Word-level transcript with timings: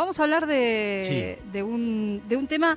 vamos 0.00 0.18
a 0.18 0.22
hablar 0.24 0.46
de, 0.46 1.38
de, 1.52 1.62
un, 1.62 2.22
de 2.28 2.36
un 2.36 2.46
tema 2.46 2.76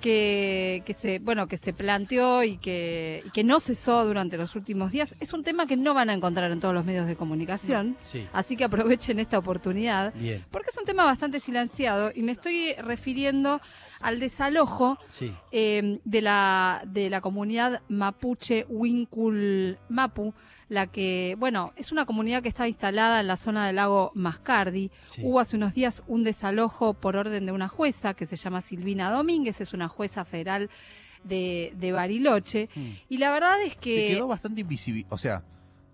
que, 0.00 0.82
que, 0.84 0.92
se 0.92 1.18
bueno 1.18 1.46
que 1.46 1.56
se 1.56 1.72
planteó 1.72 2.42
y 2.44 2.58
que, 2.58 3.22
y 3.24 3.30
que 3.30 3.42
no 3.42 3.58
cesó 3.60 4.04
durante 4.04 4.36
los 4.36 4.54
últimos 4.54 4.90
días. 4.90 5.14
Es 5.20 5.32
un 5.32 5.42
tema 5.44 5.66
que 5.66 5.76
no 5.76 5.94
van 5.94 6.10
a 6.10 6.12
encontrar 6.12 6.50
en 6.52 6.60
todos 6.60 6.74
los 6.74 6.84
medios 6.84 7.06
de 7.06 7.16
comunicación, 7.16 7.96
Sí. 8.10 8.26
así 8.32 8.56
que 8.56 8.64
aprovechen 8.64 9.18
esta 9.18 9.38
oportunidad. 9.38 10.12
Bien. 10.14 10.44
Porque 10.50 10.68
es 10.70 10.76
un 10.78 10.84
tema 10.84 11.04
bastante 11.04 11.40
silenciado 11.40 12.12
y 12.14 12.22
me 12.22 12.32
estoy 12.32 12.74
refiriendo 12.74 13.60
al 14.00 14.20
desalojo 14.20 14.98
Sí. 15.12 15.32
eh, 15.52 16.00
de, 16.04 16.22
la, 16.22 16.82
de 16.86 17.10
la 17.10 17.20
comunidad 17.20 17.82
mapuche 17.88 18.66
Winkul 18.68 19.78
Mapu, 19.88 20.34
la 20.68 20.86
que, 20.86 21.36
bueno, 21.38 21.72
es 21.76 21.92
una 21.92 22.06
comunidad 22.06 22.42
que 22.42 22.48
está 22.48 22.66
instalada 22.66 23.20
en 23.20 23.26
la 23.26 23.36
zona 23.36 23.66
del 23.66 23.76
lago 23.76 24.12
Mascardi. 24.14 24.90
Sí. 25.10 25.22
Hubo 25.24 25.40
hace 25.40 25.56
unos 25.56 25.74
días 25.74 26.02
un 26.06 26.24
desalojo 26.24 26.94
por 26.94 27.16
orden 27.16 27.46
de 27.46 27.52
una 27.52 27.68
jueza 27.68 28.14
que 28.14 28.26
se 28.26 28.36
llama 28.36 28.60
Silvina 28.60 29.10
Domínguez, 29.10 29.60
es 29.60 29.72
una 29.72 29.88
jueza 29.88 30.24
federal 30.24 30.70
de, 31.22 31.72
de 31.76 31.92
Bariloche. 31.92 32.68
Mm. 32.74 32.90
Y 33.08 33.18
la 33.18 33.30
verdad 33.32 33.62
es 33.62 33.76
que... 33.76 34.08
quedó 34.08 34.26
bastante 34.26 34.62
invisibilizado, 34.62 35.14
o 35.14 35.18
sea, 35.18 35.42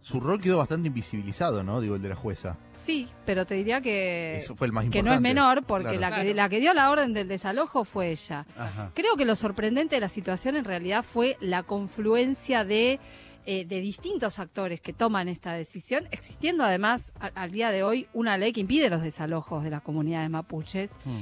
su 0.00 0.20
rol 0.20 0.40
quedó 0.40 0.58
bastante 0.58 0.88
invisibilizado, 0.88 1.62
¿no? 1.62 1.80
Digo, 1.80 1.96
el 1.96 2.02
de 2.02 2.08
la 2.08 2.16
jueza. 2.16 2.56
Sí, 2.80 3.06
pero 3.26 3.44
te 3.46 3.54
diría 3.54 3.80
que... 3.80 4.38
Eso 4.38 4.56
fue 4.56 4.66
el 4.66 4.72
más 4.72 4.88
que 4.88 5.02
no 5.02 5.12
es 5.12 5.20
menor, 5.20 5.64
porque 5.64 5.96
Claro. 5.98 6.16
la, 6.16 6.22
que, 6.22 6.34
la 6.34 6.48
que 6.48 6.60
dio 6.60 6.72
la 6.74 6.90
orden 6.90 7.12
del 7.12 7.28
desalojo 7.28 7.84
fue 7.84 8.10
ella. 8.10 8.46
Ajá. 8.56 8.90
Creo 8.94 9.16
que 9.16 9.24
lo 9.24 9.36
sorprendente 9.36 9.96
de 9.96 10.00
la 10.00 10.08
situación 10.08 10.56
en 10.56 10.64
realidad 10.64 11.04
fue 11.04 11.36
la 11.40 11.62
confluencia 11.62 12.64
de, 12.64 12.98
eh, 13.46 13.64
de 13.66 13.80
distintos 13.80 14.38
actores 14.38 14.80
que 14.80 14.92
toman 14.94 15.28
esta 15.28 15.52
decisión, 15.52 16.08
existiendo 16.10 16.64
además 16.64 17.12
a- 17.20 17.26
al 17.34 17.50
día 17.50 17.70
de 17.70 17.82
hoy 17.82 18.06
una 18.14 18.38
ley 18.38 18.52
que 18.52 18.60
impide 18.60 18.88
los 18.88 19.02
desalojos 19.02 19.62
de 19.62 19.70
las 19.70 19.82
comunidades 19.82 20.30
mapuches. 20.30 20.90
Mm. 21.04 21.20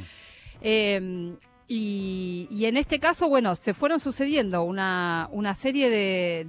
Eh, 0.61 1.35
y, 1.71 2.65
en 2.65 2.79
este 2.79 2.99
caso, 2.99 3.29
bueno, 3.29 3.55
se 3.55 3.75
fueron 3.75 4.01
sucediendo 4.01 4.63
una, 4.63 5.29
una 5.33 5.55
serie 5.55 5.91
de- 5.91 6.45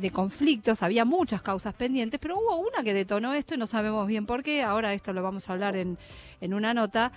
de 0.00 0.10
conflictos, 0.10 0.82
había 0.82 1.04
muchas 1.04 1.42
causas 1.42 1.74
pendientes, 1.74 2.18
pero 2.20 2.38
hubo 2.38 2.56
una 2.56 2.82
que 2.82 2.94
detonó 2.94 3.34
esto 3.34 3.54
y 3.54 3.58
no 3.58 3.66
sabemos 3.66 4.06
bien 4.08 4.24
por 4.24 4.42
qué, 4.42 4.62
ahora 4.62 4.94
esto 4.94 5.12
lo 5.12 5.22
vamos 5.22 5.48
a 5.48 5.52
hablar 5.52 5.76
en, 5.76 5.98
en 6.40 6.54
una 6.54 6.72
nota. 6.72 7.12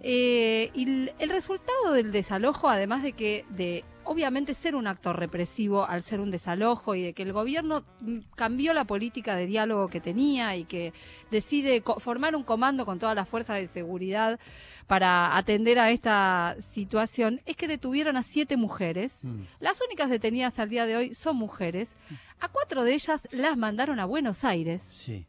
Eh, 0.00 0.70
y 0.74 0.84
el, 0.84 1.12
el 1.18 1.28
resultado 1.28 1.92
del 1.92 2.12
desalojo, 2.12 2.68
además 2.68 3.02
de 3.02 3.12
que 3.12 3.44
de 3.50 3.84
obviamente 4.08 4.54
ser 4.54 4.74
un 4.74 4.86
acto 4.86 5.12
represivo 5.12 5.84
al 5.84 6.02
ser 6.02 6.20
un 6.20 6.30
desalojo 6.30 6.94
y 6.94 7.02
de 7.02 7.12
que 7.12 7.22
el 7.22 7.34
gobierno 7.34 7.84
mm, 8.00 8.18
cambió 8.34 8.72
la 8.72 8.86
política 8.86 9.36
de 9.36 9.46
diálogo 9.46 9.88
que 9.88 10.00
tenía 10.00 10.56
y 10.56 10.64
que 10.64 10.94
decide 11.30 11.82
formar 11.98 12.34
un 12.34 12.42
comando 12.42 12.86
con 12.86 12.98
todas 12.98 13.14
las 13.14 13.28
fuerzas 13.28 13.56
de 13.56 13.66
seguridad 13.66 14.40
para 14.86 15.36
atender 15.36 15.78
a 15.78 15.90
esta 15.90 16.56
situación, 16.70 17.42
es 17.44 17.54
que 17.56 17.68
detuvieron 17.68 18.16
a 18.16 18.22
siete 18.22 18.56
mujeres. 18.56 19.22
Mm. 19.22 19.42
Las 19.60 19.78
únicas 19.82 20.08
detenidas 20.08 20.58
al 20.58 20.70
día 20.70 20.86
de 20.86 20.96
hoy 20.96 21.14
son 21.14 21.36
mujeres. 21.36 21.94
A 22.40 22.48
cuatro 22.48 22.84
de 22.84 22.94
ellas 22.94 23.28
las 23.30 23.58
mandaron 23.58 24.00
a 24.00 24.06
Buenos 24.06 24.42
Aires 24.44 24.88
Sí. 24.92 25.26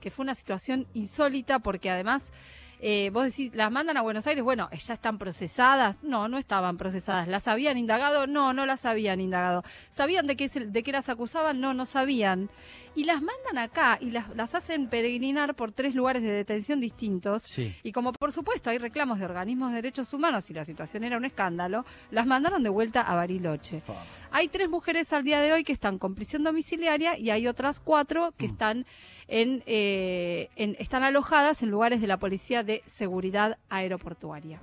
que 0.00 0.10
fue 0.10 0.24
una 0.24 0.34
situación 0.34 0.88
insólita 0.94 1.60
porque 1.60 1.90
además 1.90 2.32
eh, 2.80 3.10
vos 3.12 3.24
decís, 3.24 3.54
las 3.54 3.70
mandan 3.70 3.96
a 3.96 4.02
Buenos 4.02 4.26
Aires, 4.26 4.42
bueno, 4.44 4.68
ya 4.70 4.94
están 4.94 5.18
procesadas, 5.18 6.02
no, 6.02 6.28
no 6.28 6.38
estaban 6.38 6.76
procesadas, 6.76 7.28
las 7.28 7.48
habían 7.48 7.78
indagado, 7.78 8.26
no, 8.26 8.52
no 8.52 8.66
las 8.66 8.84
habían 8.84 9.20
indagado, 9.20 9.62
sabían 9.90 10.26
de 10.26 10.36
qué, 10.36 10.48
de 10.48 10.82
qué 10.82 10.92
las 10.92 11.08
acusaban, 11.08 11.60
no, 11.60 11.74
no 11.74 11.86
sabían, 11.86 12.50
y 12.94 13.04
las 13.04 13.22
mandan 13.22 13.58
acá 13.58 13.98
y 14.00 14.10
las, 14.10 14.28
las 14.36 14.54
hacen 14.54 14.88
peregrinar 14.88 15.54
por 15.54 15.72
tres 15.72 15.94
lugares 15.94 16.22
de 16.22 16.30
detención 16.30 16.80
distintos, 16.80 17.42
Sí. 17.44 17.74
y 17.82 17.92
como 17.92 18.12
por 18.12 18.32
supuesto 18.32 18.70
hay 18.70 18.78
reclamos 18.78 19.18
de 19.18 19.24
organismos 19.24 19.70
de 19.70 19.76
derechos 19.76 20.12
humanos 20.12 20.48
y 20.50 20.54
la 20.54 20.64
situación 20.64 21.04
era 21.04 21.16
un 21.16 21.24
escándalo, 21.24 21.84
las 22.10 22.26
mandaron 22.26 22.62
de 22.62 22.68
vuelta 22.70 23.02
a 23.02 23.14
Bariloche. 23.14 23.82
Hay 24.30 24.48
tres 24.48 24.68
mujeres 24.68 25.12
al 25.12 25.24
día 25.24 25.40
de 25.40 25.52
hoy 25.52 25.64
que 25.64 25.72
están 25.72 25.98
con 25.98 26.14
prisión 26.14 26.44
domiciliaria 26.44 27.18
y 27.18 27.30
hay 27.30 27.46
otras 27.46 27.80
cuatro 27.80 28.32
que 28.36 28.46
Mm. 28.46 28.50
están 28.50 28.86
en, 29.26 29.62
eh, 29.66 30.48
en- 30.56 30.76
están 30.78 31.02
alojadas 31.02 31.62
en 31.62 31.70
lugares 31.70 32.00
de 32.00 32.06
la 32.06 32.18
Policía 32.18 32.62
de 32.62 32.82
Seguridad 32.86 33.58
Aeroportuaria. 33.68 34.60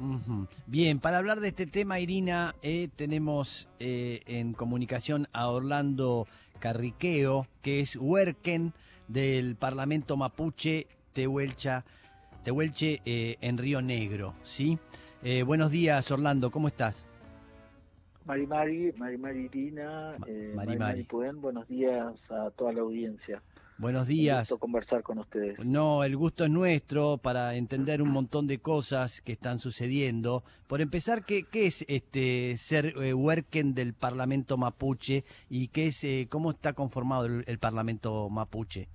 Bien, 0.67 0.99
para 0.99 1.17
hablar 1.17 1.39
de 1.39 1.49
este 1.49 1.65
tema, 1.65 1.99
Irina, 1.99 2.55
eh, 2.61 2.89
tenemos 2.95 3.67
eh, 3.79 4.21
en 4.27 4.53
comunicación 4.53 5.27
a 5.33 5.49
Orlando 5.49 6.27
Carriqueo, 6.59 7.45
que 7.61 7.79
es 7.81 7.95
huerquen 7.95 8.73
del 9.07 9.55
Parlamento 9.55 10.15
Mapuche 10.15 10.87
Tehuelcha, 11.13 11.85
Tehuelche 12.43 13.01
eh, 13.05 13.37
en 13.41 13.57
Río 13.57 13.81
Negro, 13.81 14.35
¿sí? 14.43 14.77
Eh, 15.23 15.43
buenos 15.43 15.71
días, 15.71 16.09
Orlando, 16.11 16.51
¿cómo 16.51 16.67
estás? 16.67 17.03
Mari 18.25 18.47
Mari, 18.47 18.91
Mari 18.97 19.17
Mari 19.17 19.45
Irina, 19.45 20.11
eh, 20.27 20.51
Mari 20.55 20.67
Mari 20.67 20.67
Mari. 20.67 20.79
Mari 20.79 21.03
Pudén, 21.03 21.41
buenos 21.41 21.67
días 21.67 22.15
a 22.31 22.49
toda 22.51 22.73
la 22.73 22.81
audiencia. 22.81 23.41
Buenos 23.77 24.07
Un 24.07 24.15
días. 24.15 24.39
gusto 24.49 24.57
conversar 24.57 25.03
con 25.03 25.19
ustedes. 25.19 25.59
No, 25.63 26.03
el 26.03 26.15
gusto 26.15 26.45
es 26.45 26.49
nuestro 26.49 27.17
para 27.17 27.55
entender 27.55 28.01
un 28.01 28.09
montón 28.09 28.47
de 28.47 28.59
cosas 28.59 29.21
que 29.21 29.33
están 29.33 29.59
sucediendo. 29.59 30.43
Por 30.67 30.81
empezar, 30.81 31.25
¿qué, 31.25 31.43
qué 31.43 31.67
es 31.67 31.83
este 31.89 32.57
ser 32.57 32.93
eh, 32.97 33.13
huerquen 33.13 33.73
del 33.75 33.93
Parlamento 33.93 34.57
Mapuche 34.57 35.23
y 35.49 35.67
qué 35.67 35.87
es 35.87 36.03
eh, 36.05 36.27
cómo 36.29 36.51
está 36.51 36.73
conformado 36.73 37.25
el, 37.25 37.43
el 37.47 37.59
Parlamento 37.59 38.29
Mapuche? 38.29 38.87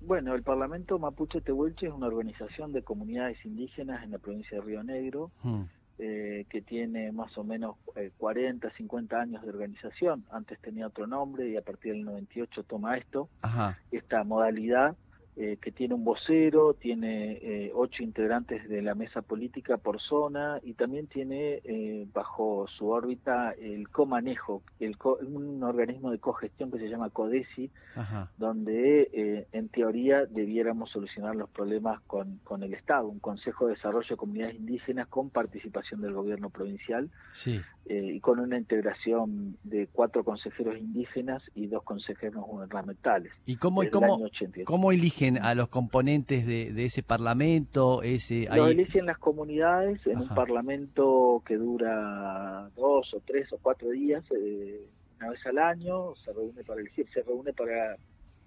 Bueno, 0.00 0.34
el 0.34 0.42
Parlamento 0.42 0.98
Mapuche 0.98 1.40
Tehuelche 1.40 1.86
es 1.86 1.92
una 1.92 2.06
organización 2.06 2.72
de 2.72 2.82
comunidades 2.82 3.44
indígenas 3.44 4.02
en 4.02 4.12
la 4.12 4.18
provincia 4.18 4.58
de 4.58 4.64
Río 4.64 4.82
Negro 4.82 5.30
Hmm, 5.42 5.62
eh, 5.98 6.44
que 6.50 6.60
tiene 6.60 7.10
más 7.12 7.36
o 7.38 7.44
menos 7.44 7.76
eh, 7.94 8.10
40, 8.18 8.70
50 8.70 9.20
años 9.20 9.42
de 9.42 9.48
organización. 9.48 10.24
Antes 10.30 10.60
tenía 10.60 10.86
otro 10.86 11.06
nombre 11.06 11.48
y 11.48 11.56
a 11.56 11.62
partir 11.62 11.92
del 11.92 12.04
98 12.04 12.62
toma 12.64 12.98
esto. 12.98 13.28
Ajá, 13.42 13.78
esta 13.90 14.22
modalidad 14.24 14.96
eh, 15.36 15.58
que 15.60 15.70
tiene 15.70 15.94
un 15.94 16.02
vocero, 16.04 16.74
tiene 16.74 17.32
eh, 17.42 17.72
ocho 17.74 18.02
integrantes 18.02 18.66
de 18.68 18.80
la 18.80 18.94
mesa 18.94 19.20
política 19.22 19.76
por 19.76 20.00
zona 20.00 20.60
y 20.62 20.72
también 20.74 21.06
tiene 21.08 21.60
eh, 21.64 22.06
bajo 22.12 22.66
su 22.68 22.88
órbita 22.88 23.52
el 23.52 23.88
comanejo, 23.90 24.62
el 24.80 24.96
co- 24.96 25.18
un 25.20 25.62
organismo 25.62 26.10
de 26.10 26.18
cogestión 26.18 26.70
que 26.70 26.78
se 26.78 26.88
llama 26.88 27.10
CODESI, 27.10 27.70
ajá. 27.96 28.30
donde 28.38 29.10
eh, 29.12 29.46
en 29.52 29.68
teoría 29.68 30.24
debiéramos 30.26 30.90
solucionar 30.90 31.36
los 31.36 31.50
problemas 31.50 32.00
con, 32.06 32.38
con 32.44 32.62
el 32.62 32.72
Estado, 32.74 33.06
un 33.08 33.18
Consejo 33.18 33.66
de 33.66 33.74
Desarrollo 33.74 34.08
de 34.08 34.16
Comunidades 34.16 34.56
Indígenas 34.56 35.06
con 35.08 35.30
participación 35.30 36.00
del 36.00 36.12
gobierno 36.14 36.48
provincial 36.50 37.10
Sí, 37.34 37.60
y 37.88 38.18
con 38.20 38.40
una 38.40 38.58
integración 38.58 39.56
de 39.62 39.86
cuatro 39.92 40.24
consejeros 40.24 40.76
indígenas 40.76 41.42
y 41.54 41.68
dos 41.68 41.84
consejeros 41.84 42.44
gubernamentales. 42.44 43.32
¿y 43.46 43.56
cómo, 43.56 43.84
y 43.84 43.90
cómo, 43.90 44.16
año 44.16 44.24
88. 44.24 44.64
cómo 44.66 44.90
eligen 44.90 45.38
a 45.38 45.54
los 45.54 45.68
componentes 45.68 46.46
de, 46.46 46.72
de 46.72 46.84
ese 46.86 47.02
Parlamento? 47.04 48.02
Ese, 48.02 48.46
Lo 48.46 48.64
ahí- 48.64 48.72
eligen 48.72 49.06
las 49.06 49.18
comunidades 49.18 50.04
en 50.06 50.18
un 50.18 50.28
parlamento 50.28 51.42
que 51.46 51.56
dura 51.56 52.68
dos 52.76 53.14
o 53.14 53.20
tres 53.24 53.52
o 53.52 53.58
cuatro 53.62 53.90
días, 53.90 54.24
eh, 54.36 54.88
una 55.20 55.30
vez 55.30 55.46
al 55.46 55.58
año, 55.58 56.14
se 56.16 56.32
reúne 56.32 56.64
para 56.64 56.80
elegir, 56.80 57.06
se 57.14 57.22
reúne 57.22 57.52
para 57.52 57.94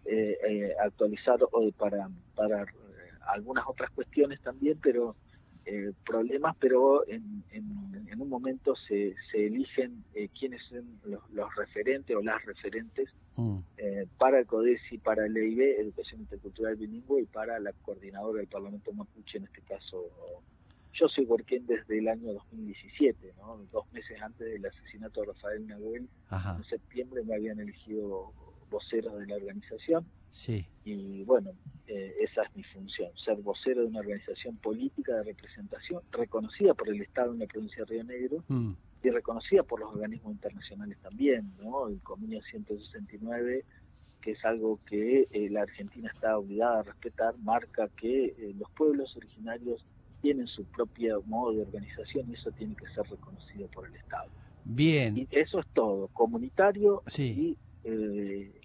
eh, 0.06 0.38
eh, 0.50 0.74
actualizar 0.84 1.38
o 1.52 1.72
para, 1.78 2.10
para 2.36 2.64
eh, 2.64 2.66
algunas 3.34 3.66
otras 3.68 3.90
cuestiones 3.92 4.42
también, 4.42 4.78
pero 4.84 5.16
eh, 5.66 5.92
problemas, 6.06 6.56
pero 6.60 7.08
en, 7.08 7.44
en, 7.52 8.08
en 8.08 8.22
un 8.22 8.30
momento 8.30 8.76
se, 8.76 9.16
se 9.32 9.48
eligen 9.48 10.04
eh, 10.14 10.30
quiénes 10.38 10.62
son 10.70 11.00
los, 11.06 11.30
los 11.32 11.56
referentes 11.56 12.16
o 12.16 12.22
las 12.22 12.44
referentes 12.46 13.10
Mm, 13.40 13.60
eh, 13.78 14.06
para 14.18 14.40
el 14.40 14.46
CODESI, 14.46 14.98
para 14.98 15.26
el 15.26 15.38
EIB, 15.38 15.80
Educación 15.80 16.20
Intercultural 16.22 16.76
Bilingüe, 16.76 17.22
y 17.22 17.26
para 17.26 17.58
la 17.60 17.72
coordinadora 17.72 18.40
del 18.40 18.50
Parlamento 18.50 18.92
Mapuche, 18.92 19.38
en 19.38 19.46
este 19.46 19.62
caso. 19.62 20.10
Yo 20.92 21.08
soy 21.08 21.24
huerquén 21.24 21.66
desde 21.66 22.00
el 22.00 22.10
año 22.10 22.34
2017, 22.34 23.34
¿no? 23.38 23.66
dos 23.72 23.90
meses 23.94 24.22
antes 24.22 24.46
del 24.46 24.66
asesinato 24.66 25.22
de 25.22 25.28
Rafael 25.28 25.66
Nahuel. 25.68 26.10
Ajá, 26.28 26.58
En 26.58 26.66
septiembre 26.66 27.24
me 27.24 27.36
habían 27.36 27.60
elegido 27.62 28.34
vocero 28.70 29.16
de 29.16 29.28
la 29.28 29.36
organización 29.36 30.06
sí, 30.32 30.66
y 30.86 31.24
bueno, 31.24 31.52
eh, 31.88 32.16
esa 32.22 32.44
es 32.44 32.56
mi 32.56 32.64
función, 32.64 33.12
ser 33.24 33.38
vocero 33.38 33.82
de 33.82 33.88
una 33.88 34.00
organización 34.00 34.58
política 34.58 35.16
de 35.16 35.24
representación 35.24 36.02
reconocida 36.12 36.74
por 36.74 36.90
el 36.90 37.02
Estado 37.02 37.34
en 37.34 37.40
la 37.40 37.48
provincia 37.48 37.84
de 37.84 37.86
Río 37.86 38.04
Negro 38.04 38.44
mm, 38.48 38.72
y 39.04 39.10
reconocida 39.10 39.64
por 39.64 39.80
los 39.80 39.94
organismos 39.94 40.34
internacionales 40.34 40.98
también, 41.02 41.52
¿no? 41.62 41.88
El 41.88 42.00
Convenio 42.02 42.42
169, 42.42 43.66
que 44.22 44.32
es 44.32 44.46
algo 44.46 44.80
que 44.86 45.28
eh, 45.32 45.50
la 45.50 45.62
Argentina 45.62 46.10
está 46.14 46.38
obligada 46.38 46.80
a 46.80 46.84
respetar, 46.84 47.38
marca 47.40 47.88
que 47.96 48.26
eh, 48.26 48.54
los 48.58 48.70
pueblos 48.72 49.16
originarios 49.16 49.86
tienen 50.22 50.48
su 50.48 50.66
propio 50.66 51.22
modo 51.28 51.54
de 51.54 51.62
organización 51.62 52.30
y 52.30 52.34
eso 52.34 52.52
tiene 52.52 52.76
que 52.76 52.88
ser 52.88 53.06
reconocido 53.10 53.68
por 53.68 53.88
el 53.88 53.96
Estado. 53.96 54.30
bien, 54.66 55.18
Y 55.18 55.28
eso 55.32 55.60
es 55.60 55.68
todo, 55.74 56.08
comunitario 56.10 57.04
sí. 57.08 57.24
y 57.24 57.58
eh, 57.84 58.59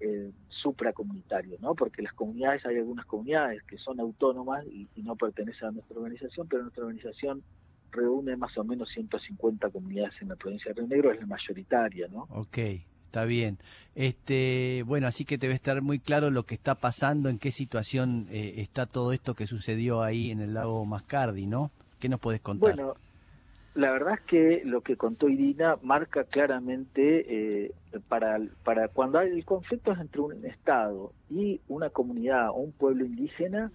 eh, 0.00 0.30
supracomunitario, 0.48 1.56
¿no? 1.60 1.74
Porque 1.74 2.02
las 2.02 2.12
comunidades, 2.12 2.64
hay 2.66 2.76
algunas 2.76 3.06
comunidades 3.06 3.62
que 3.64 3.78
son 3.78 4.00
autónomas 4.00 4.64
y, 4.66 4.88
no 5.02 5.16
pertenecen 5.16 5.68
a 5.68 5.70
nuestra 5.72 5.96
organización, 5.96 6.46
pero 6.48 6.62
nuestra 6.62 6.84
organización 6.84 7.42
reúne 7.90 8.36
más 8.36 8.56
o 8.58 8.64
menos 8.64 8.88
150 8.90 9.70
comunidades 9.70 10.14
en 10.20 10.28
la 10.28 10.36
provincia 10.36 10.72
de 10.72 10.80
Río 10.80 10.88
Negro, 10.88 11.12
es 11.12 11.20
la 11.20 11.26
mayoritaria, 11.26 12.08
¿no? 12.08 12.26
Ok, 12.30 12.58
está 13.06 13.24
bien. 13.24 13.58
Este, 13.94 14.84
bueno, 14.86 15.06
así 15.06 15.24
que 15.24 15.38
debe 15.38 15.54
estar 15.54 15.82
muy 15.82 15.98
claro 15.98 16.30
lo 16.30 16.44
que 16.44 16.54
está 16.54 16.74
pasando, 16.74 17.28
en 17.28 17.38
qué 17.38 17.50
situación 17.50 18.26
eh, 18.30 18.54
está 18.58 18.86
todo 18.86 19.12
esto 19.12 19.34
que 19.34 19.46
sucedió 19.46 20.02
ahí 20.02 20.30
en 20.30 20.40
el 20.40 20.54
lago 20.54 20.84
Mascardi, 20.84 21.46
¿no? 21.46 21.70
¿Qué 21.98 22.08
nos 22.08 22.20
puedes 22.20 22.40
contar? 22.40 22.74
Bueno, 22.74 22.94
la 23.74 23.92
verdad 23.92 24.14
es 24.14 24.20
que 24.22 24.62
lo 24.64 24.80
que 24.80 24.96
contó 24.96 25.28
Irina 25.28 25.76
marca 25.82 26.24
claramente 26.24 27.64
eh, 27.64 27.72
para, 28.08 28.38
para 28.64 28.88
cuando 28.88 29.18
hay 29.18 29.30
el 29.30 29.44
conflicto 29.44 29.92
entre 29.92 30.20
un 30.20 30.44
Estado 30.44 31.12
y 31.30 31.60
una 31.68 31.90
comunidad 31.90 32.50
o 32.50 32.54
un 32.54 32.72
pueblo 32.72 33.04
indígena, 33.04 33.70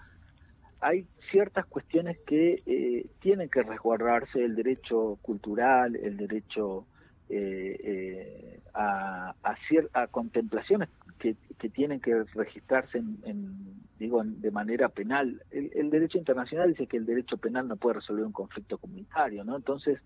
hay 0.82 1.08
ciertas 1.32 1.66
cuestiones 1.66 2.18
que 2.28 2.62
eh, 2.66 3.06
tienen 3.22 3.50
que 3.50 3.64
resguardarse, 3.64 4.44
el 4.44 4.56
derecho 4.56 5.18
cultural, 5.22 5.96
el 5.96 6.18
derecho 6.18 6.86
eh, 7.30 8.60
a, 8.74 9.34
a, 9.44 9.56
a 9.94 10.08
contemplaciones 10.08 10.90
que, 11.20 11.36
que, 11.58 11.70
tienen 11.70 12.00
que 12.00 12.24
registrarse 12.34 12.98
en, 12.98 13.82
digo 14.00 14.22
de 14.24 14.52
manera 14.52 14.90
penal. 14.90 15.42
El, 15.52 15.90
derecho 15.90 16.18
internacional 16.18 16.70
dice 16.70 16.88
que 16.88 16.98
el 16.98 17.06
derecho 17.06 17.38
penal 17.38 17.68
no 17.68 17.78
puede 17.78 17.96
resolver 17.96 18.26
un 18.26 18.32
conflicto 18.32 18.78
comunitario 18.78 19.44
no 19.44 19.56
entonces 19.56 20.00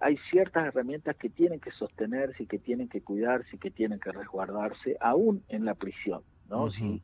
hay 0.00 0.18
ciertas 0.30 0.66
herramientas 0.66 1.16
que 1.16 1.30
tienen 1.30 1.60
que 1.60 1.70
sostenerse 1.70 2.42
y 2.42 2.46
que 2.46 2.58
tienen 2.58 2.88
que 2.88 3.00
cuidarse 3.00 3.56
y 3.56 3.58
que 3.58 3.70
tienen 3.70 4.00
que 4.00 4.12
resguardarse 4.12 4.96
aún 5.00 5.42
en 5.48 5.64
la 5.64 5.74
prisión 5.74 6.22
no 6.50 6.70
si 6.70 7.00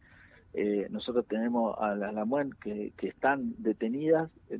eh, 0.52 0.88
nosotros 0.90 1.26
tenemos 1.26 1.76
a 1.78 1.94
las 1.94 2.12
Lamuen 2.12 2.50
que, 2.62 2.92
que 2.96 3.08
están 3.08 3.54
detenidas 3.58 4.30
eh, 4.50 4.58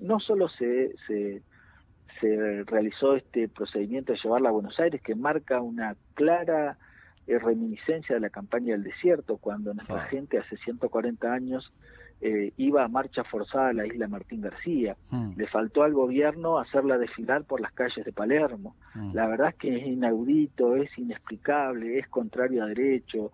no 0.00 0.20
solo 0.20 0.48
se, 0.48 0.94
se 1.06 1.42
se 2.20 2.62
realizó 2.64 3.16
este 3.16 3.48
procedimiento 3.48 4.12
de 4.12 4.18
llevarla 4.22 4.48
a 4.48 4.52
Buenos 4.52 4.78
Aires 4.78 5.02
que 5.02 5.14
marca 5.14 5.60
una 5.60 5.96
clara 6.14 6.78
eh, 7.26 7.38
reminiscencia 7.38 8.16
de 8.16 8.20
la 8.20 8.28
campaña 8.28 8.72
del 8.72 8.82
desierto, 8.82 9.38
cuando 9.38 9.72
nuestra 9.72 10.02
ah. 10.02 10.06
gente 10.08 10.36
hace 10.36 10.58
140 10.58 11.32
años 11.32 11.72
eh, 12.20 12.52
iba 12.58 12.84
a 12.84 12.88
marcha 12.88 13.24
forzada 13.24 13.68
a 13.68 13.72
la 13.72 13.86
isla 13.86 14.08
Martín 14.08 14.42
García. 14.42 14.94
Hmm. 15.08 15.32
Le 15.34 15.46
faltó 15.46 15.84
al 15.84 15.94
gobierno 15.94 16.58
hacerla 16.58 16.98
desfilar 16.98 17.44
por 17.44 17.62
las 17.62 17.72
calles 17.72 18.04
de 18.04 18.12
Palermo. 18.12 18.76
Hmm. 18.94 19.14
La 19.14 19.26
verdad 19.26 19.48
es 19.48 19.54
que 19.54 19.74
es 19.74 19.86
inaudito, 19.86 20.76
es 20.76 20.90
inexplicable, 20.98 21.98
es 21.98 22.08
contrario 22.08 22.62
a 22.62 22.66
derecho. 22.66 23.32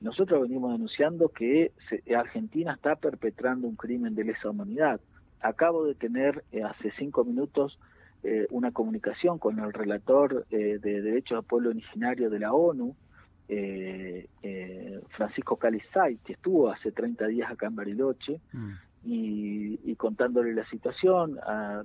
Nosotros 0.00 0.42
venimos 0.42 0.72
denunciando 0.72 1.28
que 1.28 1.70
Argentina 2.16 2.72
está 2.72 2.96
perpetrando 2.96 3.68
un 3.68 3.76
crimen 3.76 4.16
de 4.16 4.24
lesa 4.24 4.50
humanidad. 4.50 5.00
Acabo 5.40 5.84
de 5.84 5.94
tener 5.94 6.42
eh, 6.50 6.64
hace 6.64 6.90
cinco 6.98 7.24
minutos 7.24 7.78
una 8.50 8.72
comunicación 8.72 9.38
con 9.38 9.60
el 9.60 9.72
relator 9.72 10.44
de 10.48 10.78
derechos 10.78 11.38
del 11.38 11.46
pueblo 11.46 11.70
originario 11.70 12.28
de 12.28 12.40
la 12.40 12.52
ONU, 12.52 12.96
eh, 13.48 14.28
eh, 14.42 15.00
Francisco 15.16 15.56
Calizay, 15.56 16.18
que 16.18 16.34
estuvo 16.34 16.70
hace 16.70 16.92
30 16.92 17.26
días 17.28 17.50
acá 17.50 17.66
en 17.66 17.76
Bariloche, 17.76 18.40
mm. 18.52 18.72
y, 19.04 19.96
contándole 19.96 20.54
la 20.54 20.68
situación, 20.68 21.38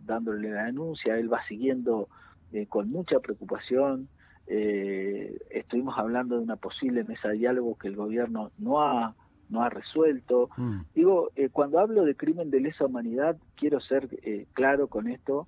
dándole 0.06 0.52
la 0.52 0.66
denuncia, 0.66 1.18
él 1.18 1.32
va 1.32 1.44
siguiendo 1.48 2.08
eh, 2.52 2.68
con 2.68 2.92
mucha 2.92 3.20
preocupación. 3.20 4.08
Eh, 4.46 5.40
estuvimos 5.50 5.98
hablando 5.98 6.38
de 6.38 6.44
una 6.44 6.58
posible 6.58 7.04
mesa 7.06 7.30
de 7.30 7.38
diálogo 7.38 7.76
que 7.78 7.88
el 7.88 7.96
gobierno 7.96 8.52
no 8.60 8.82
ha 8.82 9.16
no 9.50 9.64
ha 9.64 9.70
resuelto. 9.70 10.50
Mm. 10.58 10.82
Digo, 10.94 11.30
cuando 11.52 11.80
hablo 11.80 12.06
de 12.06 12.16
crimen 12.16 12.52
de 12.52 12.60
lesa 12.60 12.86
humanidad, 12.86 13.38
quiero 13.56 13.80
ser 13.80 14.10
claro 14.54 14.88
con 14.88 15.08
esto, 15.08 15.48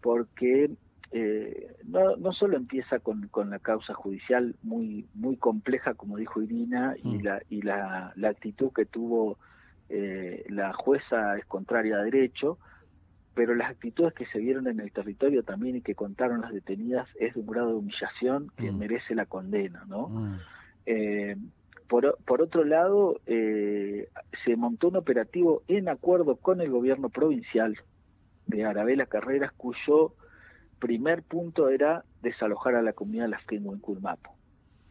porque 0.00 0.70
eh, 1.10 1.74
no, 1.84 2.16
no 2.16 2.32
solo 2.32 2.56
empieza 2.56 2.98
con, 2.98 3.28
con 3.28 3.48
la 3.50 3.58
causa 3.58 3.94
judicial 3.94 4.54
muy 4.62 5.06
muy 5.14 5.36
compleja 5.36 5.94
como 5.94 6.18
dijo 6.18 6.42
Irina 6.42 6.96
y 7.02 7.18
mm. 7.18 7.22
la 7.22 7.42
y 7.48 7.62
la, 7.62 8.12
la 8.16 8.28
actitud 8.28 8.72
que 8.74 8.84
tuvo 8.84 9.38
eh, 9.88 10.44
la 10.50 10.74
jueza 10.74 11.38
es 11.38 11.46
contraria 11.46 11.96
a 11.96 12.02
derecho 12.02 12.58
pero 13.34 13.54
las 13.54 13.70
actitudes 13.70 14.12
que 14.12 14.26
se 14.26 14.38
vieron 14.38 14.66
en 14.66 14.80
el 14.80 14.92
territorio 14.92 15.44
también 15.44 15.76
y 15.76 15.80
que 15.80 15.94
contaron 15.94 16.42
las 16.42 16.52
detenidas 16.52 17.08
es 17.18 17.32
de 17.32 17.40
un 17.40 17.46
grado 17.46 17.68
de 17.68 17.76
humillación 17.76 18.52
que 18.58 18.70
mm. 18.70 18.78
merece 18.78 19.14
la 19.14 19.24
condena 19.24 19.86
no 19.88 20.08
mm. 20.08 20.36
eh, 20.84 21.36
por, 21.88 22.18
por 22.26 22.42
otro 22.42 22.64
lado 22.64 23.18
eh, 23.26 24.08
se 24.44 24.56
montó 24.56 24.88
un 24.88 24.96
operativo 24.96 25.62
en 25.68 25.88
acuerdo 25.88 26.36
con 26.36 26.60
el 26.60 26.70
gobierno 26.70 27.08
provincial 27.08 27.78
de 28.46 28.66
Arabela 28.66 29.06
Carreras 29.06 29.52
cuyo 29.56 30.12
primer 30.78 31.22
punto 31.22 31.68
era 31.68 32.04
desalojar 32.22 32.74
a 32.74 32.82
la 32.82 32.92
comunidad 32.92 33.24
de 33.24 33.30
las 33.30 33.42
en 33.50 33.78
Culmapo. 33.78 34.34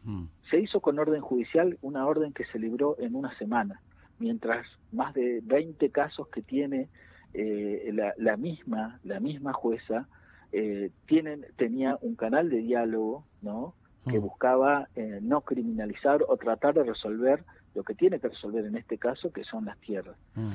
Mm. 0.04 0.24
Se 0.50 0.60
hizo 0.60 0.80
con 0.80 0.98
orden 0.98 1.20
judicial 1.20 1.78
una 1.82 2.06
orden 2.06 2.32
que 2.32 2.44
se 2.46 2.58
libró 2.58 2.96
en 2.98 3.14
una 3.14 3.36
semana, 3.38 3.80
mientras 4.18 4.66
más 4.92 5.14
de 5.14 5.40
20 5.44 5.90
casos 5.90 6.28
que 6.28 6.42
tiene 6.42 6.88
eh, 7.34 7.92
la, 8.16 8.36
misma 8.36 8.98
la 9.04 9.20
misma 9.20 9.52
jueza 9.52 10.08
eh, 10.50 10.90
tienen 11.04 11.44
tenía 11.56 11.98
un 12.00 12.14
canal 12.16 12.48
de 12.48 12.58
diálogo, 12.58 13.24
¿no? 13.42 13.74
que 14.08 14.18
mm. 14.18 14.22
buscaba 14.22 14.88
eh, 14.96 15.18
no 15.20 15.42
criminalizar 15.42 16.24
o 16.26 16.36
tratar 16.38 16.74
de 16.74 16.84
resolver 16.84 17.44
lo 17.74 17.82
que 17.82 17.94
tiene 17.94 18.18
que 18.18 18.28
resolver 18.28 18.64
en 18.64 18.76
este 18.76 18.98
caso, 18.98 19.30
que 19.30 19.44
son 19.44 19.64
las 19.64 19.78
tierras. 19.78 20.16
Mm. 20.34 20.50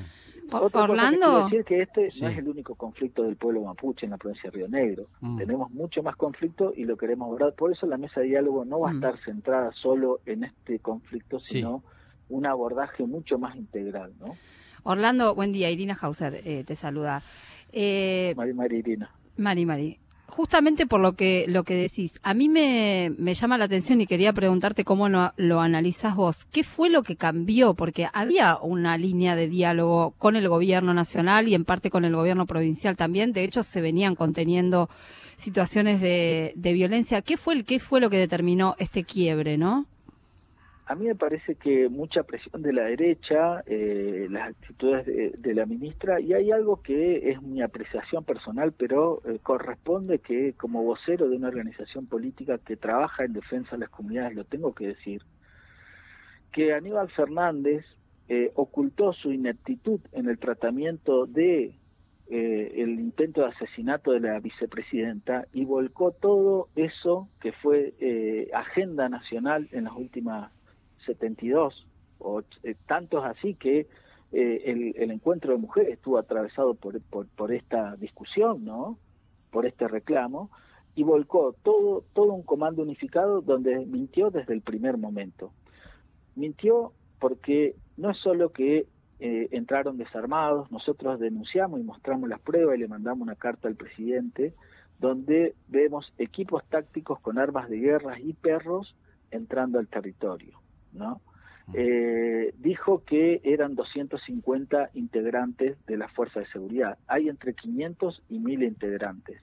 Orlando. 0.51 1.45
decir 1.45 1.63
que 1.63 1.81
este 1.81 2.10
no 2.21 2.27
es 2.27 2.38
el 2.38 2.48
único 2.48 2.75
conflicto 2.75 3.24
del 3.24 3.38
pueblo 3.38 3.63
mapuche 3.63 4.06
en 4.06 4.12
la 4.12 4.18
provincia 4.18 4.50
de 4.50 4.57
Río 4.57 4.68
Negro. 4.68 5.07
Mm. 5.21 5.38
Tenemos 5.38 5.71
mucho 5.71 6.04
más 6.04 6.15
conflicto 6.15 6.74
y 6.75 6.86
lo 6.86 6.98
queremos 6.98 7.27
abordar. 7.27 7.54
Por 7.54 7.71
eso 7.71 7.88
la 7.88 7.98
mesa 7.98 8.21
de 8.21 8.27
diálogo 8.27 8.65
no 8.65 8.80
va 8.80 8.89
a 8.89 8.94
mm. 8.94 8.95
estar 8.95 9.19
centrada 9.24 9.71
solo 9.74 10.19
en 10.25 10.44
este 10.44 10.80
conflicto, 10.80 11.39
sino 11.39 11.83
un 12.30 12.45
abordaje 12.45 13.06
mucho 13.06 13.38
más 13.38 13.56
integral, 13.56 14.13
¿no? 14.19 14.36
Orlando, 14.83 15.33
buen 15.33 15.54
día. 15.54 15.69
Irina 15.71 15.98
Hauser 16.00 16.42
eh, 16.44 16.63
te 16.65 16.75
saluda. 16.75 17.24
Eh, 17.71 18.33
Mari 18.36 18.54
Mari 18.54 18.77
Irina. 18.77 19.10
Mari 19.38 19.65
Mari 19.65 20.00
justamente 20.34 20.88
por 20.88 21.00
lo 21.00 21.14
que, 21.14 21.46
lo 21.48 21.64
que 21.64 21.76
decís, 21.76 22.20
a 22.24 22.34
mí 22.34 22.50
me, 22.50 23.12
me 23.18 23.36
llama 23.36 23.58
la 23.58 23.66
atención 23.66 24.02
y 24.02 24.08
quería 24.08 24.34
preguntarte 24.34 24.84
cómo 24.84 25.08
no, 25.08 25.32
lo 25.38 25.62
analizás 25.62 26.16
vos. 26.16 26.46
¿Qué 26.52 26.64
fue 26.64 26.90
lo 26.90 27.04
que 27.04 27.16
cambió? 27.16 27.76
Porque 27.76 28.08
había 28.12 28.58
una 28.58 28.98
línea 28.98 29.36
de 29.36 29.48
diálogo 29.48 30.16
con 30.18 30.36
el 30.36 30.50
gobierno 30.50 30.94
nacional 30.94 31.48
y 31.48 31.54
en 31.54 31.66
parte 31.66 31.92
con 31.92 32.04
el 32.04 32.16
gobierno 32.16 32.48
provincial 32.48 32.98
también. 32.98 33.32
De 33.32 33.44
hecho, 33.44 33.62
se 33.62 33.80
venían 33.80 34.16
conteniendo 34.16 34.90
situaciones 35.36 36.02
de, 36.02 36.54
de 36.56 36.74
violencia. 36.74 37.22
¿Qué 37.22 37.38
fue, 37.38 37.54
el, 37.54 37.63
¿Qué 37.66 37.80
fue 37.80 38.02
lo 38.02 38.10
que 38.10 38.18
determinó 38.18 38.75
este 38.80 39.04
quiebre, 39.04 39.60
no? 39.60 39.86
A 40.94 40.96
mí 40.96 41.08
me 41.08 41.16
parece 41.16 41.56
que 41.56 41.90
mucha 41.90 42.22
presión 42.22 42.62
de 42.62 42.72
la 42.72 42.84
derecha, 42.84 43.64
eh, 43.66 44.28
las 44.30 44.50
actitudes 44.50 45.08
de, 45.42 45.54
la 45.56 45.66
ministra, 45.66 46.22
y 46.22 46.34
hay 46.34 46.52
algo 46.52 46.84
que 46.84 47.32
es 47.32 47.42
mi 47.42 47.64
apreciación 47.64 48.24
personal, 48.24 48.74
pero 48.74 49.20
eh, 49.26 49.40
corresponde 49.42 50.20
que 50.20 50.54
como 50.54 50.84
vocero 50.84 51.28
de 51.30 51.38
una 51.38 51.48
organización 51.48 52.06
política 52.06 52.60
que 52.60 52.78
trabaja 52.78 53.24
en 53.26 53.34
defensa 53.34 53.72
de 53.72 53.80
las 53.80 53.90
comunidades, 53.90 54.36
lo 54.36 54.44
tengo 54.44 54.76
que 54.76 54.90
decir, 54.90 55.24
que 56.52 56.76
Aníbal 56.76 57.10
Fernández 57.10 57.84
eh, 58.30 58.52
ocultó 58.54 59.14
su 59.14 59.32
ineptitud 59.32 60.00
en 60.12 60.30
el 60.30 60.38
tratamiento 60.38 61.26
de 61.26 61.74
el 62.30 63.00
intento 63.00 63.42
de 63.42 63.48
asesinato 63.48 64.12
de 64.12 64.20
la 64.20 64.40
vicepresidenta 64.40 65.46
y 65.54 65.66
volcó 65.66 66.12
todo 66.12 66.70
eso 66.76 67.30
que 67.42 67.52
fue 67.52 67.94
agenda 68.54 69.08
nacional 69.10 69.68
en 69.72 69.84
las 69.84 69.94
últimas 69.94 70.50
72, 71.05 71.88
o 72.19 72.41
eh, 72.63 72.75
tantos 72.88 73.24
así 73.25 73.55
que 73.55 73.88
eh, 74.31 74.62
el, 74.65 74.95
el, 74.98 75.12
encuentro 75.12 75.51
de 75.51 75.60
mujeres 75.60 75.93
estuvo 75.93 76.17
atravesado 76.17 76.74
por, 76.74 77.00
por, 77.01 77.27
por, 77.27 77.53
esta 77.53 77.95
discusión, 77.98 78.65
¿no? 78.65 78.98
Por 79.51 79.67
este 79.67 79.88
reclamo, 79.88 80.50
y 80.95 81.03
volcó 81.03 81.55
todo, 81.63 82.03
todo 82.13 82.33
un 82.33 82.43
comando 82.43 82.81
unificado 82.81 83.41
donde 83.41 83.86
mintió 83.86 84.31
desde 84.31 84.53
el 84.53 84.62
primer 84.62 84.98
momento. 84.98 85.51
Mintió 86.36 86.93
porque 87.19 87.75
no 87.98 88.10
es 88.10 88.17
solo 88.17 88.51
que 88.51 88.88
eh, 89.19 89.48
entraron 89.51 89.98
desarmados, 89.98 90.72
nosotros 90.72 91.19
denunciamos 91.19 91.79
y 91.79 91.83
mostramos 91.83 92.27
las 92.27 92.41
pruebas 92.41 92.75
y 92.75 92.79
le 92.79 92.88
mandamos 92.88 93.22
una 93.22 93.36
carta 93.36 93.67
al 93.67 93.75
presidente, 93.75 94.53
donde 95.00 95.55
vemos 95.67 96.12
equipos 96.17 96.63
tácticos 96.69 97.19
con 97.19 97.38
armas 97.38 97.69
de 97.69 97.77
guerra 97.77 98.19
y 98.19 98.33
perros 98.33 98.95
entrando 99.31 99.79
al 99.79 99.88
territorio. 99.88 100.62
¿No? 100.94 101.22
Eh, 101.74 102.54
dijo 102.58 103.04
que 103.06 103.40
eran 103.44 103.76
250 103.76 104.90
integrantes 104.96 105.78
de 105.86 105.98
la 105.98 106.10
fuerza 106.10 106.42
de 106.42 106.48
seguridad. 106.48 106.98
Hay 107.08 107.30
entre 107.30 107.54
500 107.54 108.22
y 108.30 108.40
1000 108.40 108.64
integrantes. 108.64 109.42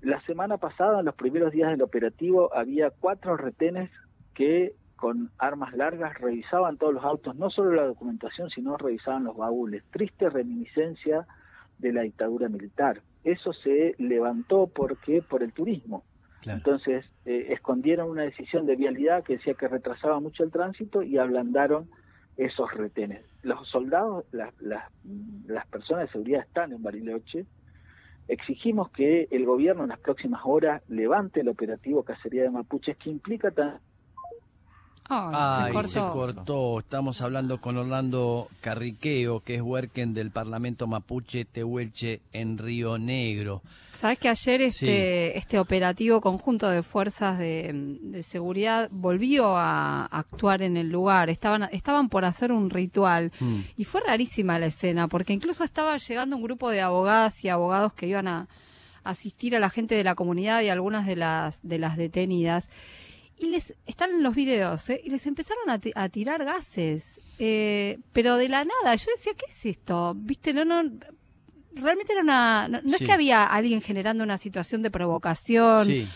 La 0.00 0.20
semana 0.22 0.58
pasada, 0.58 1.00
en 1.00 1.06
los 1.06 1.14
primeros 1.14 1.52
días 1.52 1.70
del 1.70 1.82
operativo, 1.82 2.54
había 2.54 2.90
cuatro 2.90 3.36
retenes 3.36 3.90
que 4.34 4.74
con 4.94 5.30
armas 5.38 5.74
largas 5.74 6.18
revisaban 6.18 6.78
todos 6.78 6.94
los 6.94 7.04
autos, 7.04 7.36
no 7.36 7.50
solo 7.50 7.74
la 7.74 7.86
documentación, 7.86 8.48
sino 8.50 8.76
revisaban 8.76 9.24
los 9.24 9.36
baúles. 9.36 9.84
Triste 9.90 10.30
reminiscencia 10.30 11.26
de 11.78 11.92
la 11.92 12.02
dictadura 12.02 12.48
militar. 12.48 13.02
Eso 13.24 13.52
se 13.52 13.94
levantó 13.98 14.68
porque 14.68 15.22
por 15.22 15.42
el 15.42 15.52
turismo. 15.52 16.04
Entonces, 16.46 17.04
eh, 17.26 17.52
escondieron 17.52 18.08
una 18.08 18.22
decisión 18.22 18.66
de 18.66 18.76
vialidad 18.76 19.24
que 19.24 19.34
decía 19.36 19.54
que 19.54 19.66
retrasaba 19.66 20.20
mucho 20.20 20.44
el 20.44 20.52
tránsito 20.52 21.02
y 21.02 21.18
ablandaron 21.18 21.90
esos 22.36 22.72
retenes. 22.72 23.24
Los 23.42 23.68
soldados, 23.68 24.24
las, 24.30 25.66
personas 25.66 26.04
de 26.06 26.12
seguridad 26.12 26.42
están 26.42 26.72
en 26.72 26.84
Bariloche. 26.84 27.46
Exigimos 28.28 28.90
que 28.90 29.26
el 29.32 29.44
gobierno 29.44 29.82
en 29.82 29.88
las 29.88 29.98
próximas 29.98 30.42
horas 30.44 30.82
levante 30.88 31.40
el 31.40 31.48
operativo 31.48 32.04
Cacería 32.04 32.44
de 32.44 32.50
Mapuches, 32.50 32.96
que 32.96 33.10
implica 33.10 33.50
también 35.08 35.76
Ay, 35.76 35.88
se, 35.88 36.00
cortó. 36.00 36.80
Estamos 36.80 37.20
hablando 37.20 37.60
con 37.60 37.76
Orlando 37.76 38.48
Carriqueo, 38.60 39.40
que 39.40 39.56
es 39.56 39.62
Huerquen 39.62 40.14
del 40.14 40.30
Parlamento 40.30 40.86
Mapuche 40.86 41.44
Tehuelche 41.44 42.20
en 42.32 42.58
Río 42.58 42.98
Negro. 42.98 43.62
Sabes 43.92 44.18
que 44.18 44.28
ayer 44.28 44.60
este, 44.60 45.38
este 45.38 45.58
operativo 45.58 46.20
conjunto 46.20 46.68
de 46.68 46.82
fuerzas 46.82 47.38
de, 47.38 48.22
seguridad 48.22 48.88
volvió 48.90 49.56
a 49.56 50.04
actuar 50.04 50.60
en 50.62 50.76
el 50.76 50.90
lugar. 50.90 51.30
Estaban, 51.30 51.68
estaban 51.72 52.10
por 52.10 52.26
hacer 52.26 52.52
un 52.52 52.68
ritual 52.68 53.32
mm. 53.40 53.60
y 53.78 53.84
fue 53.84 54.02
rarísima 54.06 54.58
la 54.58 54.66
escena 54.66 55.08
porque 55.08 55.32
incluso 55.32 55.64
estaba 55.64 55.96
llegando 55.96 56.36
un 56.36 56.42
grupo 56.42 56.68
de 56.68 56.82
abogadas 56.82 57.42
y 57.42 57.48
abogados 57.48 57.94
que 57.94 58.06
iban 58.06 58.28
a 58.28 58.48
asistir 59.02 59.56
a 59.56 59.60
la 59.60 59.70
gente 59.70 59.94
de 59.94 60.04
la 60.04 60.14
comunidad 60.14 60.60
y 60.60 60.68
algunas 60.68 61.06
de 61.06 61.16
las, 61.16 61.60
de 61.62 61.78
las 61.78 61.96
detenidas 61.96 62.68
y 63.38 63.46
les 63.46 63.74
están 63.86 64.10
en 64.10 64.22
los 64.22 64.34
videos, 64.34 64.88
¿eh? 64.90 65.00
y 65.04 65.10
les 65.10 65.26
empezaron 65.26 65.68
a, 65.68 66.08
tirar 66.08 66.44
gases, 66.44 67.20
eh, 67.38 67.98
pero 68.12 68.36
de 68.36 68.48
la 68.48 68.64
nada. 68.64 68.94
Yo 68.96 69.06
decía, 69.14 69.32
¿qué 69.36 69.46
es 69.48 69.66
esto? 69.66 70.14
Viste, 70.16 70.54
no, 70.54 70.64
no, 70.64 70.82
realmente 71.74 72.12
era 72.12 72.22
una, 72.22 72.68
no, 72.68 72.78
es 72.78 72.98
que 72.98 73.12
había 73.12 73.44
alguien 73.44 73.82
generando 73.82 74.24
una 74.24 74.38
situación 74.38 74.82
de 74.82 74.90
provocación. 74.90 76.08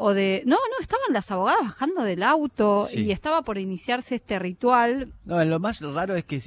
O 0.00 0.14
de. 0.14 0.44
No, 0.46 0.54
no, 0.54 0.80
estaban 0.80 1.12
las 1.12 1.28
abogadas 1.32 1.60
bajando 1.60 2.04
del 2.04 2.22
auto 2.22 2.86
y 2.94 3.10
estaba 3.10 3.42
por 3.42 3.58
iniciarse 3.58 4.14
este 4.14 4.38
ritual. 4.38 5.12
No, 5.24 5.44
lo 5.44 5.58
más 5.58 5.80
raro 5.80 6.14
es 6.14 6.24
que, 6.24 6.40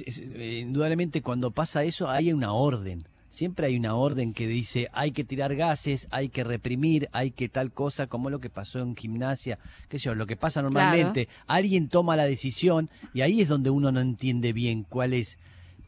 indudablemente, 0.62 1.20
cuando 1.20 1.50
pasa 1.50 1.84
eso, 1.84 2.08
hay 2.08 2.32
una 2.32 2.54
orden 2.54 3.06
siempre 3.32 3.66
hay 3.66 3.76
una 3.76 3.94
orden 3.94 4.34
que 4.34 4.46
dice 4.46 4.88
hay 4.92 5.10
que 5.10 5.24
tirar 5.24 5.56
gases, 5.56 6.06
hay 6.10 6.28
que 6.28 6.44
reprimir, 6.44 7.08
hay 7.12 7.30
que 7.30 7.48
tal 7.48 7.72
cosa, 7.72 8.06
como 8.06 8.28
lo 8.28 8.40
que 8.40 8.50
pasó 8.50 8.78
en 8.80 8.94
gimnasia, 8.94 9.58
qué 9.88 9.98
sé 9.98 10.04
yo, 10.04 10.14
lo 10.14 10.26
que 10.26 10.36
pasa 10.36 10.62
normalmente. 10.62 11.28
Alguien 11.46 11.88
toma 11.88 12.14
la 12.14 12.24
decisión 12.24 12.90
y 13.14 13.22
ahí 13.22 13.40
es 13.40 13.48
donde 13.48 13.70
uno 13.70 13.90
no 13.90 14.00
entiende 14.00 14.52
bien 14.52 14.84
cuál 14.84 15.14
es, 15.14 15.38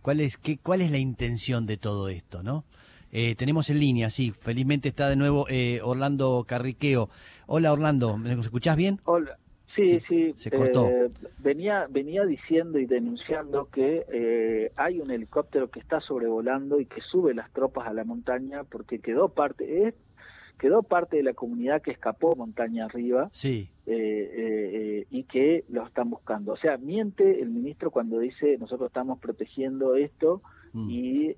cuál 0.00 0.20
es, 0.20 0.38
qué, 0.38 0.56
cuál 0.56 0.80
es 0.80 0.90
la 0.90 0.98
intención 0.98 1.66
de 1.66 1.76
todo 1.76 2.08
esto, 2.08 2.42
¿no? 2.42 2.64
Eh, 3.12 3.36
tenemos 3.36 3.70
en 3.70 3.78
línea, 3.78 4.10
sí, 4.10 4.32
felizmente 4.40 4.88
está 4.88 5.08
de 5.08 5.14
nuevo 5.14 5.46
eh, 5.48 5.80
Orlando 5.84 6.44
Carriqueo. 6.48 7.10
Hola 7.46 7.72
Orlando, 7.72 8.16
¿me 8.16 8.32
escuchás 8.32 8.74
bien? 8.74 9.00
Hola, 9.04 9.38
Sí, 9.74 10.00
sí, 10.08 10.34
Se 10.36 10.50
cortó. 10.50 10.88
Eh, 10.88 11.10
venía, 11.38 11.86
venía 11.90 12.24
diciendo 12.24 12.78
y 12.78 12.86
denunciando 12.86 13.68
que 13.70 14.04
eh, 14.12 14.72
hay 14.76 15.00
un 15.00 15.10
helicóptero 15.10 15.68
que 15.70 15.80
está 15.80 16.00
sobrevolando 16.00 16.80
y 16.80 16.86
que 16.86 17.00
sube 17.00 17.34
las 17.34 17.52
tropas 17.52 17.88
a 17.88 17.92
la 17.92 18.04
montaña 18.04 18.62
porque 18.64 19.00
quedó 19.00 19.30
parte, 19.30 19.88
eh, 19.88 19.94
quedó 20.58 20.82
parte 20.84 21.16
de 21.16 21.24
la 21.24 21.34
comunidad 21.34 21.82
que 21.82 21.90
escapó 21.90 22.36
montaña 22.36 22.84
arriba 22.84 23.30
sí. 23.32 23.68
y 23.86 25.24
que 25.24 25.64
lo 25.68 25.84
están 25.84 26.08
buscando. 26.08 26.52
O 26.52 26.56
sea, 26.56 26.76
miente 26.76 27.42
el 27.42 27.50
ministro 27.50 27.90
cuando 27.90 28.20
dice 28.20 28.56
nosotros 28.58 28.88
estamos 28.88 29.18
protegiendo 29.18 29.96
esto 29.96 30.40
mm. 30.72 30.90
y 30.90 31.36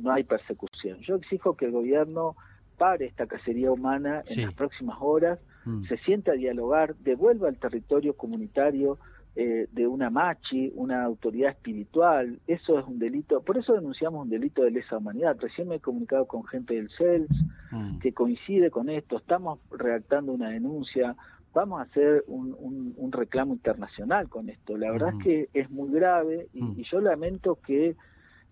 no 0.00 0.12
hay 0.12 0.24
persecución. 0.24 0.98
Yo 1.00 1.14
exijo 1.14 1.56
que 1.56 1.66
el 1.66 1.70
gobierno 1.70 2.34
pare 2.76 3.06
esta 3.06 3.26
cacería 3.26 3.70
humana 3.70 4.22
en 4.26 4.42
las 4.42 4.54
próximas 4.54 4.98
horas, 5.00 5.38
mm. 5.64 5.84
se 5.84 5.96
siente 5.98 6.30
a 6.30 6.34
dialogar, 6.34 6.94
devuelva 6.96 7.48
al 7.48 7.58
territorio 7.58 8.16
comunitario 8.16 8.98
eh, 9.36 9.66
de 9.72 9.86
una 9.88 10.10
machi, 10.10 10.70
una 10.76 11.02
autoridad 11.02 11.50
espiritual, 11.50 12.38
eso 12.46 12.78
es 12.78 12.86
un 12.86 13.00
delito, 13.00 13.42
por 13.42 13.58
eso 13.58 13.74
denunciamos 13.74 14.22
un 14.22 14.30
delito 14.30 14.62
de 14.62 14.70
lesa 14.70 14.98
humanidad. 14.98 15.36
Recién 15.40 15.66
me 15.66 15.76
he 15.76 15.80
comunicado 15.80 16.26
con 16.26 16.44
gente 16.44 16.74
del 16.74 16.88
CELS 16.96 17.28
mm. 17.72 17.98
que 17.98 18.12
coincide 18.12 18.70
con 18.70 18.88
esto, 18.88 19.16
estamos 19.16 19.58
redactando 19.72 20.32
una 20.32 20.50
denuncia, 20.50 21.16
vamos 21.52 21.80
a 21.80 21.82
hacer 21.82 22.22
un, 22.28 22.94
un, 22.96 23.12
reclamo 23.12 23.54
internacional 23.54 24.28
con 24.28 24.50
esto. 24.50 24.76
La 24.76 24.92
verdad 24.92 25.10
es 25.10 25.14
mm. 25.16 25.22
que 25.22 25.48
es 25.52 25.68
muy 25.68 25.90
grave 25.90 26.48
y, 26.52 26.84
yo 26.84 27.00
lamento 27.00 27.56
que 27.56 27.96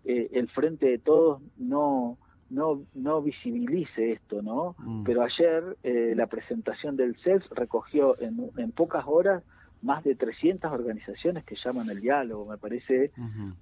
eh, 0.05 0.31
el 0.33 0.49
Frente 0.49 0.87
de 0.87 0.99
Todos 0.99 1.43
no 1.59 2.19
no, 2.53 2.85
no 2.95 3.23
visibilice 3.23 4.13
esto, 4.13 4.43
¿no? 4.43 4.77
Mm. 4.79 5.05
Pero 5.05 5.23
ayer 5.23 5.77
eh, 5.83 6.13
la 6.15 6.27
presentación 6.27 6.97
del 6.97 7.17
CELS 7.17 7.49
recogió 7.51 8.21
en, 8.21 8.51
en, 8.57 8.73
pocas 8.73 9.05
horas 9.07 9.43
más 9.81 10.05
de 10.05 10.15
300 10.15 10.71
organizaciones 10.71 11.45
que 11.45 11.57
llaman 11.57 11.91
al 11.91 12.01
diálogo. 12.01 12.47
Me 12.47 12.59
parece 12.59 13.11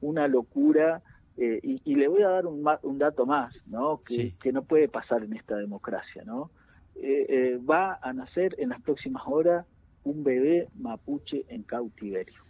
una 0.00 0.28
locura. 0.28 1.02
Eh, 1.36 1.60
y, 1.62 1.94
le 1.94 2.08
voy 2.08 2.22
a 2.22 2.28
dar 2.28 2.46
un, 2.46 2.68
un 2.82 2.98
dato 2.98 3.24
más, 3.24 3.54
¿no? 3.66 4.02
Que, 4.02 4.34
que, 4.42 4.52
no 4.52 4.62
puede 4.62 4.88
pasar 4.88 5.22
en 5.22 5.32
esta 5.32 5.56
democracia, 5.56 6.22
¿no? 6.26 6.50
Eh, 6.96 7.58
va 7.58 7.98
a 8.02 8.12
nacer 8.12 8.54
en 8.58 8.68
las 8.70 8.82
próximas 8.82 9.22
horas 9.24 9.64
un 10.04 10.22
bebé 10.22 10.68
mapuche 10.74 11.46
en 11.48 11.62
cautiverio. 11.62 12.42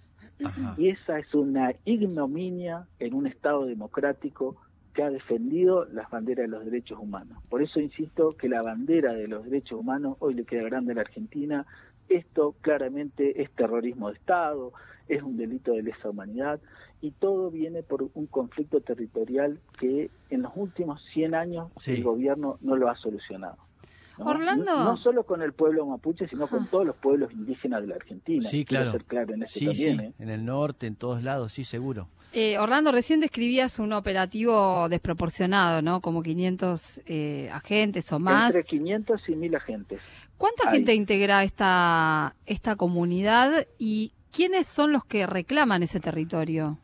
Y 0.78 0.88
esa 0.88 1.18
es 1.18 1.32
una 1.34 1.74
ignominia 1.84 2.86
en 2.98 3.14
un 3.14 3.26
Estado 3.26 3.66
democrático 3.66 4.56
que 4.94 5.02
ha 5.02 5.10
defendido 5.10 5.84
las 5.86 6.10
banderas 6.10 6.44
de 6.44 6.56
los 6.56 6.64
derechos 6.64 6.98
humanos. 6.98 7.38
Por 7.48 7.62
eso 7.62 7.80
insisto 7.80 8.36
que 8.36 8.48
la 8.48 8.62
bandera 8.62 9.12
de 9.12 9.28
los 9.28 9.44
derechos 9.44 9.78
humanos 9.78 10.16
hoy 10.20 10.34
le 10.34 10.44
queda 10.44 10.62
grande 10.62 10.92
a 10.92 10.96
la 10.96 11.00
Argentina. 11.02 11.66
Esto 12.08 12.56
claramente 12.60 13.40
es 13.42 13.50
terrorismo 13.52 14.08
de 14.08 14.16
Estado, 14.16 14.72
es 15.08 15.22
un 15.22 15.36
delito 15.36 15.72
de 15.72 15.82
lesa 15.82 16.10
humanidad 16.10 16.60
y 17.00 17.12
todo 17.12 17.50
viene 17.50 17.82
por 17.82 18.02
un 18.14 18.26
conflicto 18.26 18.80
territorial 18.80 19.58
que 19.78 20.10
en 20.28 20.42
los 20.42 20.52
últimos 20.54 21.02
100 21.12 21.34
años 21.34 21.70
el 21.86 22.02
gobierno 22.02 22.58
no 22.60 22.76
lo 22.76 22.88
ha 22.88 22.96
solucionado. 22.96 23.69
Orlando. 24.20 24.84
No, 24.84 24.96
solo 24.96 25.24
con 25.24 25.42
el 25.42 25.52
pueblo 25.52 25.86
mapuche, 25.86 26.28
sino 26.28 26.46
con 26.46 26.66
todos 26.66 26.86
los 26.86 26.96
pueblos 26.96 27.32
indígenas 27.32 27.82
de 27.82 27.88
la 27.88 27.94
Argentina. 27.96 28.48
Sí, 28.48 28.64
claro. 28.64 28.92
en, 28.92 29.46
sí, 29.46 29.68
¿eh? 29.68 30.12
en 30.18 30.30
el 30.30 30.44
norte, 30.44 30.86
en 30.86 30.96
todos 30.96 31.22
lados, 31.22 31.52
sí, 31.52 31.64
seguro. 31.64 32.08
Eh, 32.32 32.58
Orlando, 32.58 32.92
recién 32.92 33.20
describías 33.20 33.80
un 33.80 33.92
operativo 33.92 34.88
desproporcionado, 34.88 35.82
¿no? 35.82 36.00
Como 36.00 36.22
500 36.22 37.00
eh, 37.06 37.50
agentes 37.52 38.12
o 38.12 38.20
más. 38.20 38.54
Entre 38.54 38.62
500 38.68 39.28
y 39.28 39.34
1000 39.34 39.56
agentes. 39.56 40.00
¿Cuánta 40.38 40.70
gente 40.70 40.94
integra 40.94 41.42
esta, 41.42 42.34
esta 42.46 42.76
comunidad 42.76 43.66
y 43.78 44.12
quiénes 44.32 44.68
son 44.68 44.92
los 44.92 45.04
que 45.04 45.26
reclaman 45.26 45.82
ese 45.82 46.00
territorio? 46.00 46.78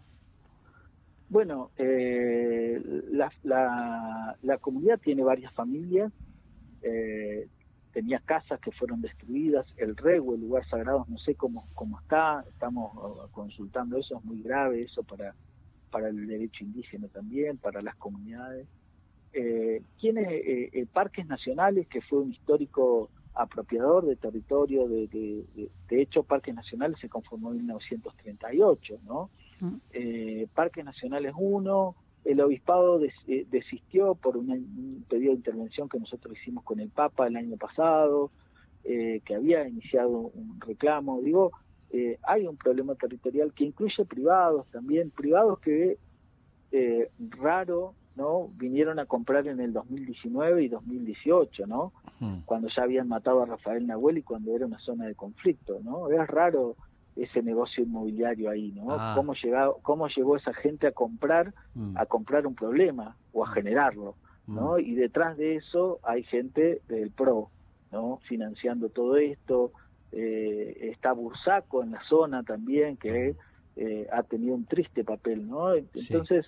Bueno, 1.29 1.71
eh, 1.77 2.81
la, 3.11 4.37
la, 4.43 4.59
comunidad 4.59 5.01
tiene 5.01 5.25
varias 5.25 5.53
familias, 5.55 6.13
eh, 6.87 7.49
tenía 7.93 8.21
casas 8.21 8.61
que 8.61 8.73
fueron 8.73 9.01
destruidas, 9.01 9.67
el 9.77 9.97
rego, 9.97 10.35
el 10.35 10.43
lugar 10.43 10.69
sagrado, 10.69 11.07
no 11.09 11.19
sé 11.19 11.35
cómo, 11.35 11.67
cómo 11.75 11.99
está, 12.01 12.45
estamos 12.49 12.95
uh, 12.95 13.31
consultando 13.33 13.99
eso, 13.99 14.19
es 14.19 14.25
muy 14.25 14.43
grave 14.43 14.83
eso 14.83 15.03
para, 15.03 15.35
para 15.91 16.09
el 16.09 16.27
derecho 16.27 16.65
indígena 16.65 17.09
también, 17.09 17.57
para 17.57 17.83
las 17.83 17.97
comunidades. 17.97 18.67
Eh, 19.33 19.83
tiene 19.99 20.23
eh, 20.23 20.71
eh, 20.73 20.87
parques 20.93 21.27
nacionales, 21.27 21.87
que 21.89 22.01
fue 22.03 22.21
un 22.21 22.33
histórico 22.33 23.11
apropiador 23.37 24.07
de 24.07 24.17
territorio, 24.17 24.89
de, 24.89 25.09
de, 25.09 26.03
hecho 26.03 26.23
Parques 26.23 26.55
Nacionales 26.55 26.99
se 26.99 27.09
conformó 27.09 27.51
en 27.51 27.59
1938, 27.59 28.99
¿no? 29.05 29.31
Eh, 29.93 30.49
parques 30.55 30.85
Nacionales 30.85 31.35
1, 31.37 31.95
el 32.27 32.41
obispado 32.41 33.01
eh, 33.05 33.47
desistió 33.49 34.17
por 34.17 34.37
un 34.37 35.05
pedido 35.09 35.31
de 35.31 35.39
intervención 35.39 35.89
que 35.89 36.01
nosotros 36.01 36.37
hicimos 36.37 36.65
con 36.65 36.81
el 36.81 36.91
Papa 36.91 37.29
el 37.29 37.37
año 37.37 37.57
pasado, 37.57 38.33
eh, 38.83 39.21
que 39.25 39.37
había 39.37 39.67
iniciado 39.67 40.11
un 40.11 40.61
reclamo. 40.61 41.23
Digo, 41.23 41.53
eh, 41.91 42.19
hay 42.25 42.47
un 42.47 42.57
problema 42.57 42.97
territorial 42.97 43.53
que 43.55 43.65
incluye 43.65 44.05
privados 44.05 44.67
también, 44.73 45.11
privados 45.11 45.61
que 45.61 45.99
raro 47.39 47.95
no 48.17 48.49
vinieron 48.49 48.99
a 48.99 49.07
comprar 49.07 49.47
en 49.47 49.61
el 49.61 49.73
2019 49.73 50.65
y 50.65 50.69
2018, 50.69 51.67
¿no? 51.67 51.93
Cuando 52.45 52.69
ya 52.69 52.83
habían 52.83 53.09
matado 53.09 53.43
a 53.43 53.47
Rafael 53.47 53.87
Nahuel 53.87 54.19
y 54.19 54.23
cuando 54.23 54.55
era 54.55 54.67
una 54.67 54.79
zona 54.81 55.07
de 55.07 55.15
conflicto, 55.15 55.81
¿no? 55.83 56.11
Es 56.11 56.27
raro 56.27 56.77
ese 57.17 57.43
negocio 57.43 57.83
inmobiliario 57.83 58.51
ahí, 58.51 58.73
¿no? 58.73 58.89
Ah. 58.91 59.15
¿Cómo, 59.17 59.35
llegado, 59.35 59.79
¿Cómo 59.83 60.09
llegó 60.09 60.37
esa 60.37 60.53
gente 60.53 60.87
a 60.87 60.93
comprar, 60.93 61.55
mm. 61.75 61.97
a 61.97 62.07
comprar 62.07 62.47
un 62.47 62.55
problema 62.55 63.17
o 63.33 63.45
a 63.45 63.51
mm. 63.51 63.53
generarlo, 63.55 64.15
¿no? 64.47 64.75
Mm. 64.75 64.81
Y 64.81 64.95
detrás 64.95 65.37
de 65.37 65.57
eso 65.57 65.99
hay 66.03 66.23
gente 66.25 66.83
del 66.89 67.11
PRO, 67.11 67.51
¿no? 67.91 68.21
Financiando 68.29 68.91
todo 68.91 69.17
esto, 69.17 69.73
eh, 70.13 70.91
está 70.93 71.13
Bursaco 71.13 71.83
en 71.83 71.93
la 71.93 72.03
zona 72.05 72.43
también, 72.43 72.97
que 72.97 73.35
eh, 73.77 74.07
ha 74.13 74.23
tenido 74.23 74.55
un 74.55 74.67
triste 74.67 75.03
papel, 75.03 75.49
¿no? 75.49 75.75
Entonces, 75.75 76.47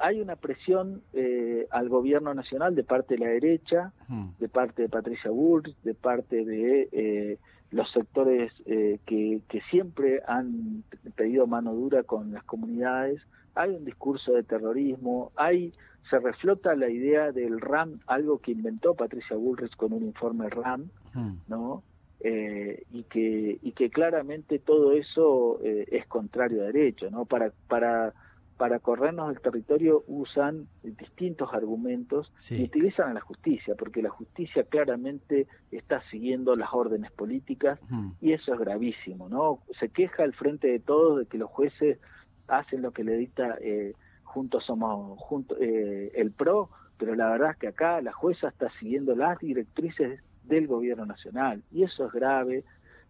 hay 0.00 0.20
una 0.20 0.36
presión 0.36 1.02
eh, 1.12 1.66
al 1.70 1.88
gobierno 1.88 2.32
nacional 2.34 2.74
de 2.74 2.84
parte 2.84 3.14
de 3.14 3.20
la 3.24 3.30
derecha, 3.30 3.92
Mm. 4.08 4.30
de 4.38 4.48
parte 4.48 4.82
de 4.82 4.88
Patricia 4.88 5.30
Bullrich, 5.30 5.76
de 5.82 5.94
parte 5.94 6.44
de 6.44 6.88
eh, 6.92 7.38
los 7.72 7.90
sectores 7.90 8.52
eh, 8.66 9.00
que, 9.06 9.40
que 9.48 9.60
siempre 9.70 10.22
han 10.26 10.84
pedido 11.16 11.46
mano 11.46 11.74
dura 11.74 12.04
con 12.04 12.32
las 12.32 12.44
comunidades. 12.44 13.20
Hay 13.54 13.70
un 13.70 13.84
discurso 13.84 14.32
de 14.32 14.44
terrorismo, 14.44 15.32
hay 15.36 15.72
se 16.10 16.18
reflota 16.18 16.74
la 16.74 16.88
idea 16.88 17.32
del 17.32 17.60
RAM, 17.60 18.00
algo 18.06 18.38
que 18.38 18.52
inventó 18.52 18.94
Patricia 18.94 19.36
Bullrich 19.36 19.74
con 19.76 19.92
un 19.92 20.02
informe 20.02 20.48
RAM, 20.48 20.90
Mm. 21.14 21.34
¿no? 21.48 21.82
Eh, 22.20 22.84
y 22.92 23.02
que 23.04 23.58
y 23.60 23.72
que 23.72 23.90
claramente 23.90 24.58
todo 24.60 24.92
eso 24.92 25.58
eh, 25.62 25.86
es 25.90 26.06
contrario 26.06 26.62
a 26.62 26.66
derecho, 26.66 27.10
¿no? 27.10 27.24
Para 27.24 27.52
para 27.68 28.14
para 28.62 28.78
corrernos 28.78 29.26
del 29.26 29.40
territorio 29.40 30.04
usan 30.06 30.68
distintos 30.84 31.52
argumentos 31.52 32.32
Sí. 32.38 32.58
y 32.60 32.64
utilizan 32.66 33.10
a 33.10 33.14
la 33.14 33.20
justicia, 33.20 33.74
porque 33.76 34.02
la 34.02 34.10
justicia 34.10 34.62
claramente 34.62 35.48
está 35.72 36.00
siguiendo 36.12 36.54
las 36.54 36.68
órdenes 36.72 37.10
políticas 37.10 37.80
y 38.20 38.30
eso 38.34 38.54
es 38.54 38.60
gravísimo, 38.60 39.28
¿no? 39.28 39.58
Se 39.80 39.88
queja 39.88 40.22
al 40.22 40.32
frente 40.34 40.68
de 40.68 40.78
todos 40.78 41.18
de 41.18 41.26
que 41.26 41.38
los 41.38 41.50
jueces 41.50 41.98
hacen 42.46 42.82
lo 42.82 42.92
que 42.92 43.02
le 43.02 43.16
dicta 43.16 43.58
eh, 43.60 43.94
juntos 44.22 44.64
somos 44.64 45.18
junto, 45.18 45.56
eh, 45.58 46.12
el 46.14 46.30
PRO, 46.30 46.70
pero 46.98 47.16
la 47.16 47.30
verdad 47.30 47.50
es 47.50 47.56
que 47.56 47.66
acá 47.66 48.00
la 48.00 48.12
jueza 48.12 48.46
está 48.46 48.70
siguiendo 48.78 49.16
las 49.16 49.40
directrices 49.40 50.20
del 50.44 50.68
gobierno 50.68 51.04
nacional 51.04 51.64
y 51.72 51.82
eso 51.82 52.06
es 52.06 52.12
grave, 52.12 52.62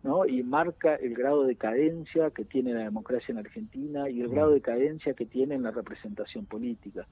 ¿no? 0.02 0.26
Y 0.26 0.42
marca 0.42 0.94
el 0.96 1.14
grado 1.14 1.44
de 1.44 1.56
cadencia 1.56 2.30
que 2.30 2.44
tiene 2.44 2.72
la 2.74 2.84
democracia 2.84 3.32
en 3.32 3.38
Argentina 3.38 4.08
y 4.10 4.20
el 4.20 4.28
grado 4.28 4.50
de 4.50 4.60
cadencia 4.60 5.14
que 5.14 5.26
tiene 5.26 5.54
en 5.54 5.62
la 5.62 5.70
representación 5.70 6.46
política. 6.46 7.06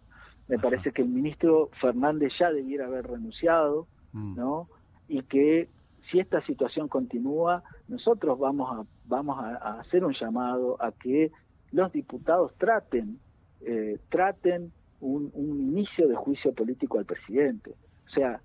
Me 0.48 0.56
Ajá. 0.56 0.62
parece 0.68 0.90
que 0.92 1.02
el 1.02 1.08
ministro 1.08 1.70
Fernández 1.80 2.32
ya 2.38 2.50
debiera 2.52 2.86
haber 2.86 3.06
renunciado, 3.06 3.86
Mm. 4.12 4.34
¿no? 4.34 4.68
Y 5.06 5.22
que 5.22 5.68
si 6.10 6.18
esta 6.18 6.44
situación 6.44 6.88
continúa, 6.88 7.62
nosotros 7.86 8.36
vamos 8.40 8.68
a 8.76 8.84
vamos 9.06 9.38
a, 9.38 9.56
a 9.56 9.80
hacer 9.80 10.04
un 10.04 10.14
llamado 10.14 10.76
a 10.82 10.90
que 10.90 11.30
los 11.70 11.92
diputados 11.92 12.52
traten 12.58 13.20
eh, 13.60 13.98
traten 14.08 14.72
un, 15.00 15.30
un 15.34 15.60
inicio 15.60 16.08
de 16.08 16.16
juicio 16.16 16.52
político 16.52 16.98
al 16.98 17.04
presidente. 17.04 17.74
O 18.06 18.10
sea, 18.10 18.40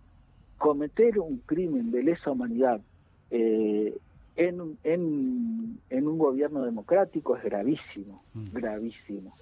cometer 0.59 1.17
un 1.19 1.37
crimen 1.39 1.89
de 1.91 2.03
lesa 2.03 2.29
humanidad 2.29 2.79
eh, 3.31 3.97
en, 4.35 4.61
un- 4.61 4.77
en, 4.83 5.79
en 5.89 6.07
un 6.07 6.17
gobierno 6.17 6.63
democrático 6.63 7.35
es 7.37 7.43
gravísimo, 7.43 8.23
Mm. 8.33 8.49
gravísimo. 8.53 9.33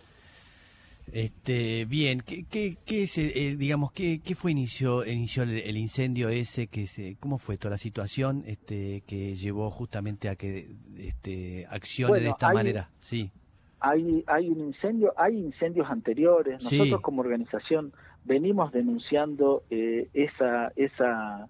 Este, 1.11 1.83
bien, 1.85 2.21
¿qué, 2.25 2.45
qué, 2.49 2.77
qué 2.85 3.03
es, 3.03 3.17
eh, 3.17 3.55
digamos, 3.57 3.91
qué, 3.91 4.21
qué 4.23 4.35
fue 4.35 4.51
inició, 4.51 5.05
inició 5.05 5.43
el, 5.43 5.51
el 5.59 5.75
incendio 5.77 6.29
ese? 6.29 6.67
Que 6.67 6.87
se, 6.87 7.17
¿Cómo 7.19 7.37
fue 7.37 7.57
toda 7.57 7.71
la 7.71 7.77
situación 7.77 8.43
este, 8.47 9.03
que 9.05 9.35
llevó 9.35 9.69
justamente 9.69 10.29
a 10.29 10.35
que 10.37 10.69
este, 10.97 11.67
accione 11.69 12.11
Bueno, 12.11 12.23
de 12.23 12.29
esta 12.29 12.47
hay- 12.49 12.53
manera? 12.55 12.89
Sí, 12.99 13.29
hay 13.81 14.23
hay 14.27 14.47
un 14.47 14.61
incendio, 14.61 15.13
hay 15.17 15.37
incendios 15.37 15.89
anteriores. 15.89 16.63
Sí. 16.63 16.77
Nosotros 16.77 17.01
como 17.01 17.21
organización 17.21 17.91
venimos 18.23 18.71
denunciando 18.71 19.63
eh, 19.69 20.07
esa 20.13 20.71
esa 20.77 21.49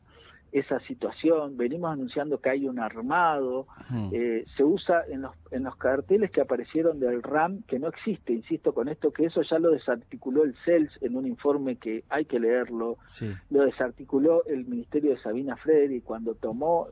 esa 0.53 0.79
situación, 0.81 1.57
venimos 1.57 1.91
anunciando 1.91 2.39
que 2.39 2.51
hay 2.51 2.67
un 2.67 2.79
armado, 2.79 3.65
eh, 4.11 4.45
se 4.55 4.63
usa 4.63 5.03
en 5.09 5.23
los 5.23 5.33
en 5.53 5.63
los 5.63 5.75
carteles 5.75 6.31
que 6.31 6.41
aparecieron 6.41 6.99
del 6.99 7.21
RAM 7.21 7.61
que 7.67 7.77
no 7.77 7.87
existe, 7.87 8.33
insisto 8.33 8.73
con 8.73 8.89
esto 8.89 9.11
que 9.11 9.25
eso 9.25 9.41
ya 9.43 9.59
lo 9.59 9.71
desarticuló 9.71 10.43
el 10.43 10.55
CELS 10.65 10.91
en 11.01 11.15
un 11.15 11.27
informe 11.27 11.75
que 11.75 12.03
hay 12.09 12.25
que 12.25 12.39
leerlo, 12.39 12.97
sí. 13.07 13.31
lo 13.51 13.63
desarticuló 13.63 14.43
el 14.45 14.65
Ministerio 14.65 15.11
de 15.11 15.21
Sabina 15.21 15.55
Fredri 15.57 16.01
cuando 16.01 16.33
tomó 16.33 16.87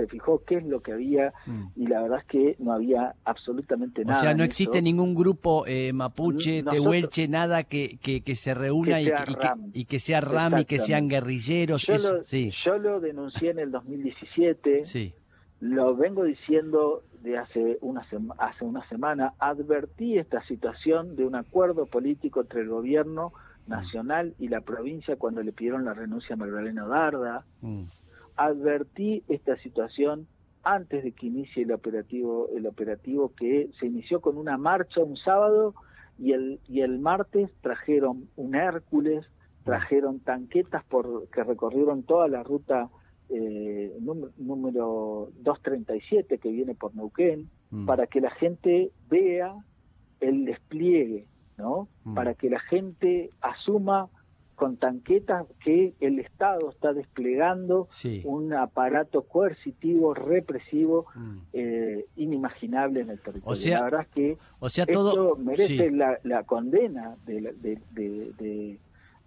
se 0.00 0.06
fijó 0.06 0.42
qué 0.46 0.56
es 0.58 0.64
lo 0.66 0.80
que 0.80 0.92
había 0.92 1.32
Mm. 1.46 1.66
y 1.76 1.86
la 1.86 2.02
verdad 2.02 2.18
es 2.20 2.24
que 2.26 2.56
no 2.58 2.72
había 2.72 3.14
absolutamente 3.24 4.02
O 4.02 4.04
nada. 4.04 4.20
sea, 4.20 4.34
no 4.34 4.44
existe 4.44 4.78
eso. 4.78 4.84
ningún 4.84 5.14
grupo 5.14 5.64
eh, 5.66 5.92
mapuche, 5.92 6.62
Nosotros- 6.62 6.74
tehuelche, 6.84 7.28
nada 7.28 7.64
que, 7.64 7.98
que, 8.02 8.20
que 8.20 8.34
se 8.34 8.54
reúna 8.54 8.96
Que 8.98 9.02
y, 9.02 9.06
que, 9.06 9.12
y, 9.12 9.34
que, 9.34 9.46
RAM. 9.46 9.70
y 9.74 9.84
que 9.86 9.98
sea 9.98 10.20
RAM 10.20 10.58
y 10.58 10.64
que 10.64 10.78
sean 10.78 11.08
guerrilleros. 11.08 11.84
Yo 11.86 11.94
eso, 11.94 12.12
lo, 12.18 12.24
sí, 12.24 12.52
yo 12.64 12.78
lo 12.78 13.00
denuncié 13.00 13.50
en 13.50 13.58
el 13.58 13.70
2017, 13.72 14.84
sí. 14.84 15.14
lo 15.60 15.96
vengo 15.96 16.24
diciendo 16.24 17.02
de 17.22 17.36
hace 17.38 17.78
una, 17.80 18.04
sema- 18.08 18.36
hace 18.38 18.64
una 18.64 18.86
semana, 18.88 19.34
advertí 19.40 20.18
esta 20.18 20.40
situación 20.46 21.16
de 21.16 21.24
un 21.24 21.34
acuerdo 21.34 21.86
político 21.86 22.40
entre 22.42 22.60
el 22.60 22.68
gobierno 22.68 23.32
nacional 23.66 24.34
y 24.38 24.48
la 24.48 24.60
provincia 24.60 25.16
cuando 25.16 25.42
le 25.42 25.52
pidieron 25.52 25.84
la 25.84 25.92
renuncia 25.94 26.34
a 26.34 26.36
Magdalena 26.38 26.86
Darda, 26.86 27.44
Mm. 27.60 27.82
Advertí 28.38 29.22
esta 29.28 29.56
situación 29.58 30.26
antes 30.62 31.04
de 31.04 31.12
que 31.12 31.26
inicie 31.26 31.64
el 31.64 31.72
operativo 31.72 32.48
el 32.56 32.66
operativo 32.66 33.32
que 33.34 33.70
se 33.78 33.86
inició 33.86 34.20
con 34.20 34.36
una 34.38 34.56
marcha 34.56 35.02
un 35.02 35.16
sábado 35.16 35.74
y 36.18 36.32
el 36.32 36.60
y 36.66 36.80
el 36.80 36.98
martes 36.98 37.50
trajeron 37.60 38.28
un 38.36 38.54
Hércules 38.54 39.26
trajeron 39.64 40.20
tanquetas 40.20 40.84
por 40.84 41.28
que 41.28 41.44
recorrieron 41.44 42.02
toda 42.02 42.26
la 42.28 42.42
ruta 42.42 42.88
eh, 43.28 43.94
número, 44.00 44.32
número 44.38 45.28
237 45.42 46.38
que 46.38 46.50
viene 46.50 46.74
por 46.74 46.94
Neuquén 46.94 47.50
Mm. 47.70 47.86
para 47.86 48.06
que 48.06 48.20
la 48.20 48.30
gente 48.30 48.92
vea 49.10 49.54
el 50.20 50.44
despliegue, 50.46 51.26
¿no? 51.56 51.88
Mm. 52.04 52.14
Para 52.14 52.34
que 52.34 52.48
la 52.48 52.60
gente 52.60 53.30
asuma 53.40 54.08
con 54.58 54.76
tanquetas 54.76 55.46
que 55.64 55.94
el 56.00 56.18
Estado 56.18 56.68
está 56.70 56.92
desplegando 56.92 57.86
Sí. 57.92 58.22
un 58.24 58.52
aparato 58.52 59.22
coercitivo, 59.22 60.14
represivo, 60.14 61.06
Mm. 61.14 61.36
eh, 61.52 62.06
inimaginable 62.16 63.00
en 63.02 63.10
el 63.10 63.20
territorio. 63.20 63.52
O 63.52 63.54
sea, 63.54 63.78
la 63.78 63.84
verdad 63.84 64.00
es 64.02 64.08
que 64.08 64.38
O 64.58 64.68
sea, 64.68 64.84
esto 64.84 65.10
todo... 65.12 65.36
merece 65.36 65.88
sí. 65.88 65.90
la, 65.90 66.18
la 66.24 66.42
condena 66.42 67.16
de, 67.24 67.40
la- 67.40 67.52
de, 67.52 67.78
de- 67.92 68.32
de- 68.38 68.78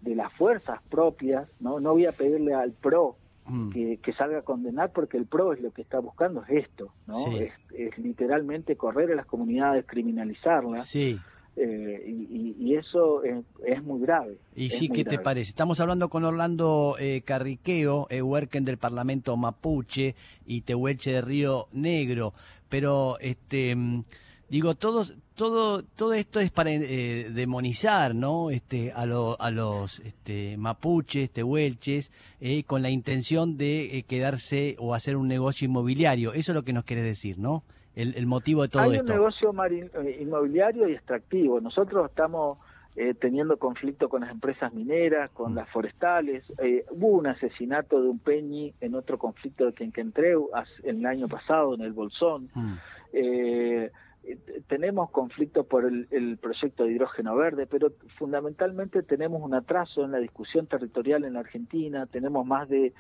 de 0.02 0.15
las 0.15 0.34
fuerzas 0.34 0.80
propias, 0.89 1.48
¿no? 1.60 1.80
No 1.80 1.91
voy 1.94 2.06
a 2.08 2.12
pedirle 2.12 2.54
al 2.54 2.72
PRO 2.74 3.15
Mm. 3.48 3.72
que, 3.72 3.98
que 4.04 4.13
salga 4.13 4.39
a 4.39 4.41
condenar 4.44 4.91
porque 4.91 5.17
el 5.17 5.26
PRO 5.26 5.54
es 5.54 5.62
lo 5.62 5.72
que 5.72 5.82
está 5.82 6.00
buscando 6.00 6.44
es 6.44 6.65
esto, 6.65 6.91
¿no? 7.08 7.20
Sí. 7.26 7.38
Es, 7.39 7.54
es 7.74 7.98
literalmente 7.98 8.76
correr 8.76 9.12
a 9.12 9.15
las 9.15 9.26
comunidades, 9.26 9.86
criminalizarlas, 9.88 10.88
Sí. 10.88 11.17
Eh, 11.56 12.04
y, 12.08 12.56
y- 12.60 12.76
eso 12.76 13.24
es, 13.24 13.44
es 13.66 13.84
muy 13.84 14.00
grave. 14.02 14.38
Y 14.56 14.70
sí, 14.70 14.88
¿qué 14.90 15.04
te 15.04 15.18
parece? 15.20 15.50
Estamos 15.50 15.80
hablando 15.80 16.10
con 16.10 16.24
Orlando 16.24 16.96
eh, 17.00 17.22
Carriqueo, 17.26 18.08
eh, 18.10 18.22
Huerquen 18.22 18.64
del 18.66 18.78
Parlamento 18.78 19.36
Mapuche 19.38 20.16
y 20.46 20.62
Tehuelche 20.62 21.12
de 21.12 21.22
Río 21.22 21.68
Negro, 21.74 22.34
pero 22.70 23.20
este 23.20 23.76
mm, 23.76 24.04
digo, 24.50 24.76
todos, 24.76 25.14
todo, 25.36 25.84
todo 25.84 26.14
esto 26.14 26.40
es 26.40 26.52
para 26.52 26.72
eh, 26.72 27.30
demonizar, 27.34 28.16
¿no? 28.16 28.50
Este, 28.50 28.92
a, 28.94 29.06
lo- 29.06 29.40
a 29.42 29.52
los 29.52 30.00
este, 30.00 30.56
mapuches, 30.58 31.32
tehuelches, 31.32 32.12
eh, 32.40 32.64
con 32.64 32.82
la 32.82 32.90
intención 32.90 33.58
de 33.58 33.98
eh, 33.98 34.04
quedarse 34.04 34.76
o 34.80 34.94
hacer 34.94 35.18
un 35.18 35.28
negocio 35.28 35.66
inmobiliario. 35.66 36.34
Eso 36.34 36.52
es 36.52 36.56
lo 36.56 36.64
que 36.64 36.74
nos 36.74 36.86
querés 36.86 37.04
decir, 37.04 37.38
¿no? 37.40 37.64
El, 38.02 38.16
el 38.16 38.26
motivo 38.26 38.64
de 38.64 38.70
todo 38.70 38.84
Hay 38.84 38.92
esto. 38.96 39.04
un 39.04 39.20
negocio 39.20 39.54
mari- 39.54 39.90
eh, 39.94 40.18
inmobiliario 40.22 40.88
y 40.90 40.94
extractivo. 40.94 41.60
Nosotros 41.62 42.10
estamos 42.10 42.58
eh, 42.98 43.14
teniendo 43.14 43.56
conflicto 43.58 44.10
con 44.10 44.20
las 44.22 44.32
empresas 44.32 44.74
mineras, 44.74 45.30
con 45.32 45.54
Mm. 45.54 45.56
las 45.56 45.70
forestales. 45.70 46.44
Eh, 46.62 46.84
hubo 46.92 47.08
un 47.20 47.26
asesinato 47.28 48.02
de 48.02 48.10
un 48.10 48.20
peñi 48.20 48.74
en 48.82 48.96
otro 48.96 49.18
conflicto 49.18 49.66
de 49.66 49.72
Quenquentreu 49.74 50.50
hace- 50.54 50.90
el 50.90 51.06
año 51.06 51.30
pasado 51.30 51.74
en 51.76 51.82
el 51.82 51.94
Bolsón. 51.94 52.50
Mm, 52.54 52.74
Eh, 53.14 53.92
eh, 54.24 54.38
tenemos 54.68 55.10
conflictos 55.12 55.66
por 55.66 55.86
el, 55.86 56.08
el 56.12 56.38
proyecto 56.38 56.84
de 56.86 56.92
hidrógeno 56.94 57.36
verde, 57.36 57.66
pero 57.66 57.92
fundamentalmente 58.18 59.04
tenemos 59.04 59.42
un 59.42 59.54
atraso 59.54 60.06
en 60.06 60.12
la 60.12 60.20
discusión 60.20 60.66
territorial 60.68 61.26
en 61.26 61.34
la 61.34 61.42
Argentina, 61.42 62.06
tenemos 62.06 62.46
más 62.46 62.70
de 62.70 62.94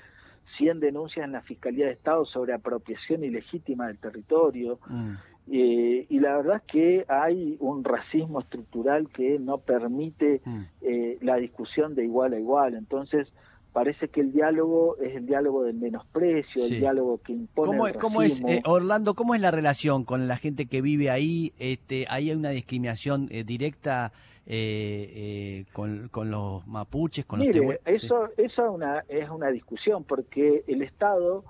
100 0.57 0.79
denuncias 0.79 1.25
en 1.25 1.31
la 1.31 1.41
Fiscalía 1.41 1.87
de 1.87 1.93
Estado 1.93 2.25
sobre 2.25 2.53
apropiación 2.53 3.23
ilegítima 3.23 3.87
del 3.87 3.97
territorio, 3.97 4.79
mm. 4.87 5.13
eh, 5.51 6.05
y 6.09 6.19
la 6.19 6.37
verdad 6.37 6.57
es 6.57 6.71
que 6.71 7.05
hay 7.07 7.57
un 7.59 7.83
racismo 7.83 8.39
estructural 8.39 9.09
que 9.09 9.39
no 9.39 9.59
permite 9.59 10.41
Mm. 10.45 10.61
eh, 10.81 11.17
la 11.21 11.35
discusión 11.35 11.95
de 11.95 12.03
igual 12.05 12.33
a 12.33 12.39
igual, 12.39 12.73
entonces 12.75 13.27
parece 13.73 14.09
que 14.09 14.21
el 14.21 14.31
diálogo 14.33 14.97
es 14.97 15.15
el 15.15 15.25
diálogo 15.25 15.63
del 15.63 15.75
menosprecio, 15.75 16.65
Sí. 16.65 16.73
el 16.75 16.79
diálogo 16.81 17.19
que 17.19 17.33
impone 17.33 17.67
¿Cómo, 17.67 17.87
el 17.87 17.95
cómo 17.95 18.21
es, 18.21 18.31
racismo. 18.31 18.49
eh, 18.49 18.61
Orlando, 18.65 19.13
cómo 19.13 19.33
es 19.35 19.41
la 19.41 19.51
relación 19.51 20.03
con 20.03 20.27
la 20.27 20.37
gente 20.37 20.65
que 20.65 20.81
vive 20.81 21.09
ahí? 21.09 21.53
Este, 21.59 22.05
¿Ahí 22.09 22.29
hay 22.29 22.35
una 22.35 22.49
discriminación 22.49 23.27
eh, 23.31 23.43
directa 23.43 24.11
eh, 24.47 25.11
eh, 25.13 25.65
con, 25.71 26.09
con 26.09 26.31
los 26.31 26.65
mapuches, 26.67 27.25
con 27.25 27.39
los 27.39 27.47
Mire, 27.47 27.59
tehue- 27.61 27.79
eso, 27.85 28.25
eso 28.37 28.63
es, 28.65 28.69
una, 28.69 29.03
es 29.07 29.29
una 29.29 29.47
discusión, 29.49 30.03
porque 30.03 30.63
el 30.67 30.81
Estado 30.81 31.43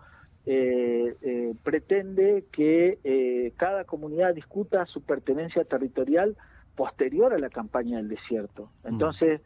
eh, 0.46 1.16
eh, 1.22 1.54
pretende 1.64 2.46
que 2.52 2.98
eh, 3.04 3.54
cada 3.58 3.86
comunidad 3.86 4.34
discuta 4.36 4.86
su 4.88 5.02
pertenencia 5.02 5.64
territorial 5.64 6.36
posterior 6.76 7.34
a 7.34 7.40
la 7.40 7.50
campaña 7.50 7.98
del 7.98 8.10
desierto. 8.10 8.70
Entonces, 8.84 9.42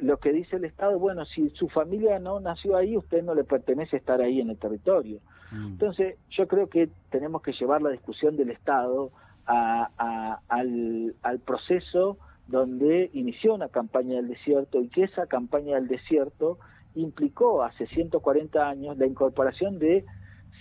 lo 0.00 0.18
que 0.18 0.32
dice 0.32 0.56
el 0.56 0.64
Estado, 0.64 0.98
bueno, 0.98 1.24
si 1.24 1.50
su 1.50 1.68
familia 1.68 2.18
no 2.18 2.40
nació 2.40 2.76
ahí, 2.76 2.96
usted 2.96 3.22
no 3.22 3.34
le 3.34 3.44
pertenece 3.44 3.96
estar 3.96 4.20
ahí 4.20 4.40
en 4.40 4.50
el 4.50 4.58
territorio. 4.58 5.20
Mm. 5.50 5.66
Entonces, 5.72 6.16
yo 6.30 6.46
creo 6.46 6.68
que 6.68 6.88
tenemos 7.10 7.42
que 7.42 7.52
llevar 7.52 7.82
la 7.82 7.90
discusión 7.90 8.36
del 8.36 8.50
Estado 8.50 9.10
a, 9.46 10.40
al, 10.48 11.14
al 11.22 11.38
proceso 11.40 12.18
donde 12.48 13.10
inició 13.12 13.54
una 13.54 13.68
campaña 13.68 14.16
del 14.16 14.28
desierto 14.28 14.80
y 14.80 14.88
que 14.88 15.04
esa 15.04 15.26
campaña 15.26 15.76
del 15.76 15.88
desierto 15.88 16.58
implicó 16.94 17.62
hace 17.62 17.86
140 17.86 18.68
años 18.68 18.98
la 18.98 19.06
incorporación 19.06 19.78
de 19.78 20.04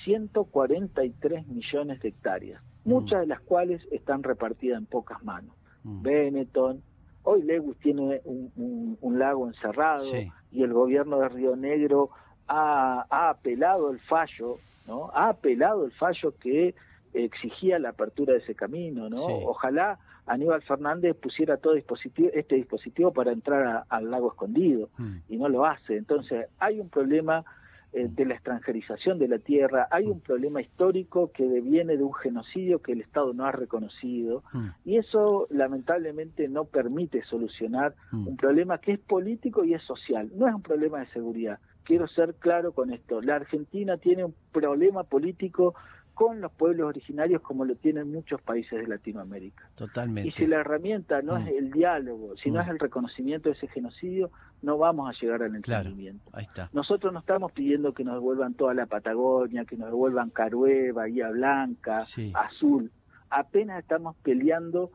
143 0.03 1.47
millones 1.47 1.99
de 2.01 2.09
hectáreas, 2.09 2.61
mm. 2.85 2.89
muchas 2.89 3.21
de 3.21 3.27
las 3.27 3.41
cuales 3.41 3.81
están 3.91 4.23
repartidas 4.23 4.79
en 4.79 4.85
pocas 4.85 5.23
manos. 5.23 5.56
Mm. 5.87 6.01
Benetton, 6.01 6.83
hoy 7.23 7.43
Lewis 7.43 7.77
tiene 7.79 8.21
un, 8.25 9.17
lago 9.17 9.47
encerrado 9.47 10.05
y 10.51 10.63
el 10.63 10.73
gobierno 10.73 11.19
de 11.19 11.29
Río 11.29 11.55
Negro 11.55 12.11
ha, 12.47 13.05
ha, 13.09 13.29
apelado 13.29 13.89
el 13.89 13.99
fallo, 14.01 14.55
¿no? 14.85 15.09
Ha 15.13 15.29
apelado 15.29 15.85
el 15.85 15.91
fallo 15.93 16.35
que 16.39 16.75
exigía 17.13 17.79
la 17.79 17.89
apertura 17.89 18.33
de 18.33 18.39
ese 18.39 18.53
camino, 18.53 19.09
¿no? 19.09 19.25
Ojalá 19.25 19.97
Aníbal 20.25 20.61
Fernández 20.61 21.15
pusiera 21.15 21.57
todo 21.57 21.73
dispositivo, 21.73 22.29
este 22.33 22.55
dispositivo 22.55 23.13
para 23.13 23.31
entrar 23.31 23.85
al 23.87 24.11
lago 24.11 24.29
escondido 24.29 24.89
mm. 24.97 25.15
y 25.29 25.37
no 25.37 25.47
lo 25.47 25.65
hace. 25.65 25.95
Entonces 25.95 26.47
hay 26.59 26.79
un 26.79 26.89
problema 26.89 27.45
eh, 27.93 28.07
de 28.09 28.25
la 28.25 28.33
extranjerización 28.33 29.17
de 29.17 29.27
la 29.27 29.39
tierra, 29.39 29.87
hay 29.89 30.05
un 30.05 30.19
problema 30.19 30.61
histórico 30.61 31.31
que 31.31 31.45
viene 31.61 31.95
de 31.95 32.03
un 32.03 32.13
genocidio 32.13 32.81
que 32.81 32.91
el 32.91 33.01
Estado 33.01 33.33
no 33.33 33.45
ha 33.45 33.51
reconocido 33.51 34.43
mm. 34.51 34.67
y 34.83 34.97
eso 34.97 35.47
lamentablemente 35.49 36.49
no 36.49 36.65
permite 36.65 37.23
solucionar 37.23 37.95
mm. 38.11 38.27
un 38.27 38.37
problema 38.37 38.79
que 38.79 38.93
es 38.93 38.99
político 38.99 39.63
y 39.63 39.73
es 39.73 39.83
social, 39.83 40.29
no 40.35 40.47
es 40.47 40.53
un 40.53 40.61
problema 40.61 40.99
de 40.99 41.07
seguridad. 41.07 41.59
Quiero 41.83 42.07
ser 42.07 42.35
claro 42.35 42.73
con 42.73 42.91
esto, 42.91 43.21
la 43.21 43.35
Argentina 43.35 43.97
tiene 43.97 44.25
un 44.25 44.35
problema 44.51 45.03
político 45.03 45.73
con 46.17 46.41
los 46.41 46.51
pueblos 46.51 46.87
originarios 46.87 47.43
como 47.43 47.63
lo 47.63 47.75
tienen 47.75 48.11
muchos 48.11 48.41
países 48.41 48.79
de 48.79 48.87
Latinoamérica. 48.87 49.69
Totalmente. 49.75 50.29
Y 50.29 50.31
si 50.31 50.47
la 50.47 50.61
herramienta 50.61 51.21
no 51.21 51.37
es 51.37 51.45
mm. 51.45 51.57
el 51.59 51.71
diálogo, 51.71 52.35
si 52.37 52.49
no 52.49 52.57
mm. 52.57 52.63
es 52.63 52.69
el 52.69 52.79
reconocimiento 52.79 53.49
de 53.49 53.55
ese 53.55 53.67
genocidio, 53.67 54.31
no 54.63 54.79
vamos 54.79 55.07
a 55.07 55.13
llegar 55.21 55.43
al 55.43 55.55
entendimiento. 55.55 56.27
ahí 56.33 56.45
está. 56.45 56.71
Nosotros 56.73 57.13
no 57.13 57.19
estamos 57.19 57.51
pidiendo 57.51 57.93
que 57.93 58.03
nos 58.03 58.15
devuelvan 58.15 58.55
toda 58.55 58.73
la 58.73 58.87
Patagonia, 58.87 59.63
que 59.65 59.77
nos 59.77 59.89
devuelvan 59.89 60.31
Carué, 60.31 60.91
Bahía 60.91 61.29
Blanca, 61.29 62.03
Azul. 62.33 62.91
Apenas 63.29 63.77
estamos 63.77 64.15
peleando 64.23 64.89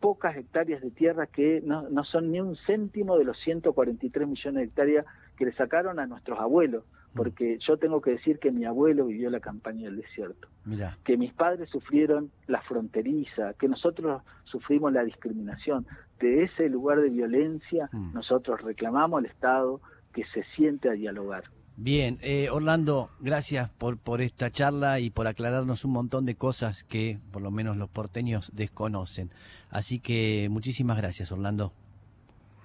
pocas 0.00 0.36
hectáreas 0.36 0.82
de 0.82 0.90
tierra 0.90 1.28
que 1.28 1.62
no, 1.64 1.88
no 1.88 2.04
son 2.04 2.30
ni 2.30 2.42
un 2.42 2.56
céntimo 2.66 3.16
de 3.16 3.24
los 3.24 3.38
143 3.38 4.28
millones 4.28 4.54
de 4.60 4.64
hectáreas 4.64 5.06
que 5.34 5.46
le 5.46 5.52
sacaron 5.54 5.98
a 5.98 6.06
nuestros 6.06 6.38
abuelos 6.38 6.84
porque 7.14 7.58
yo 7.66 7.76
tengo 7.76 8.00
que 8.00 8.12
decir 8.12 8.38
que 8.38 8.50
mi 8.50 8.64
abuelo 8.64 9.06
vivió 9.06 9.30
la 9.30 9.40
campaña 9.40 9.86
del 9.86 9.96
desierto, 9.96 10.48
que 11.04 11.16
mis 11.16 11.32
padres 11.32 11.68
sufrieron 11.70 12.30
la 12.46 12.60
fronteriza, 12.62 13.54
que 13.54 13.68
nosotros 13.68 14.22
sufrimos 14.44 14.92
la 14.92 15.04
discriminación. 15.04 15.86
De 16.20 16.44
ese 16.44 16.68
lugar 16.68 17.00
de 17.00 17.10
violencia 17.10 17.88
mm. 17.92 18.12
nosotros 18.14 18.60
reclamamos 18.62 19.18
al 19.18 19.26
Estado 19.26 19.80
que 20.12 20.24
se 20.32 20.44
siente 20.56 20.88
a 20.88 20.92
dialogar. 20.92 21.44
Bien, 21.80 22.18
eh, 22.22 22.50
Orlando, 22.50 23.10
gracias 23.20 23.70
por, 23.70 23.98
por 23.98 24.20
esta 24.20 24.50
charla 24.50 24.98
y 24.98 25.10
por 25.10 25.28
aclararnos 25.28 25.84
un 25.84 25.92
montón 25.92 26.26
de 26.26 26.34
cosas 26.34 26.82
que 26.82 27.20
por 27.30 27.40
lo 27.40 27.52
menos 27.52 27.76
los 27.76 27.88
porteños 27.88 28.50
desconocen. 28.52 29.30
Así 29.70 30.00
que 30.00 30.48
muchísimas 30.50 30.96
gracias, 30.96 31.30
Orlando. 31.30 31.72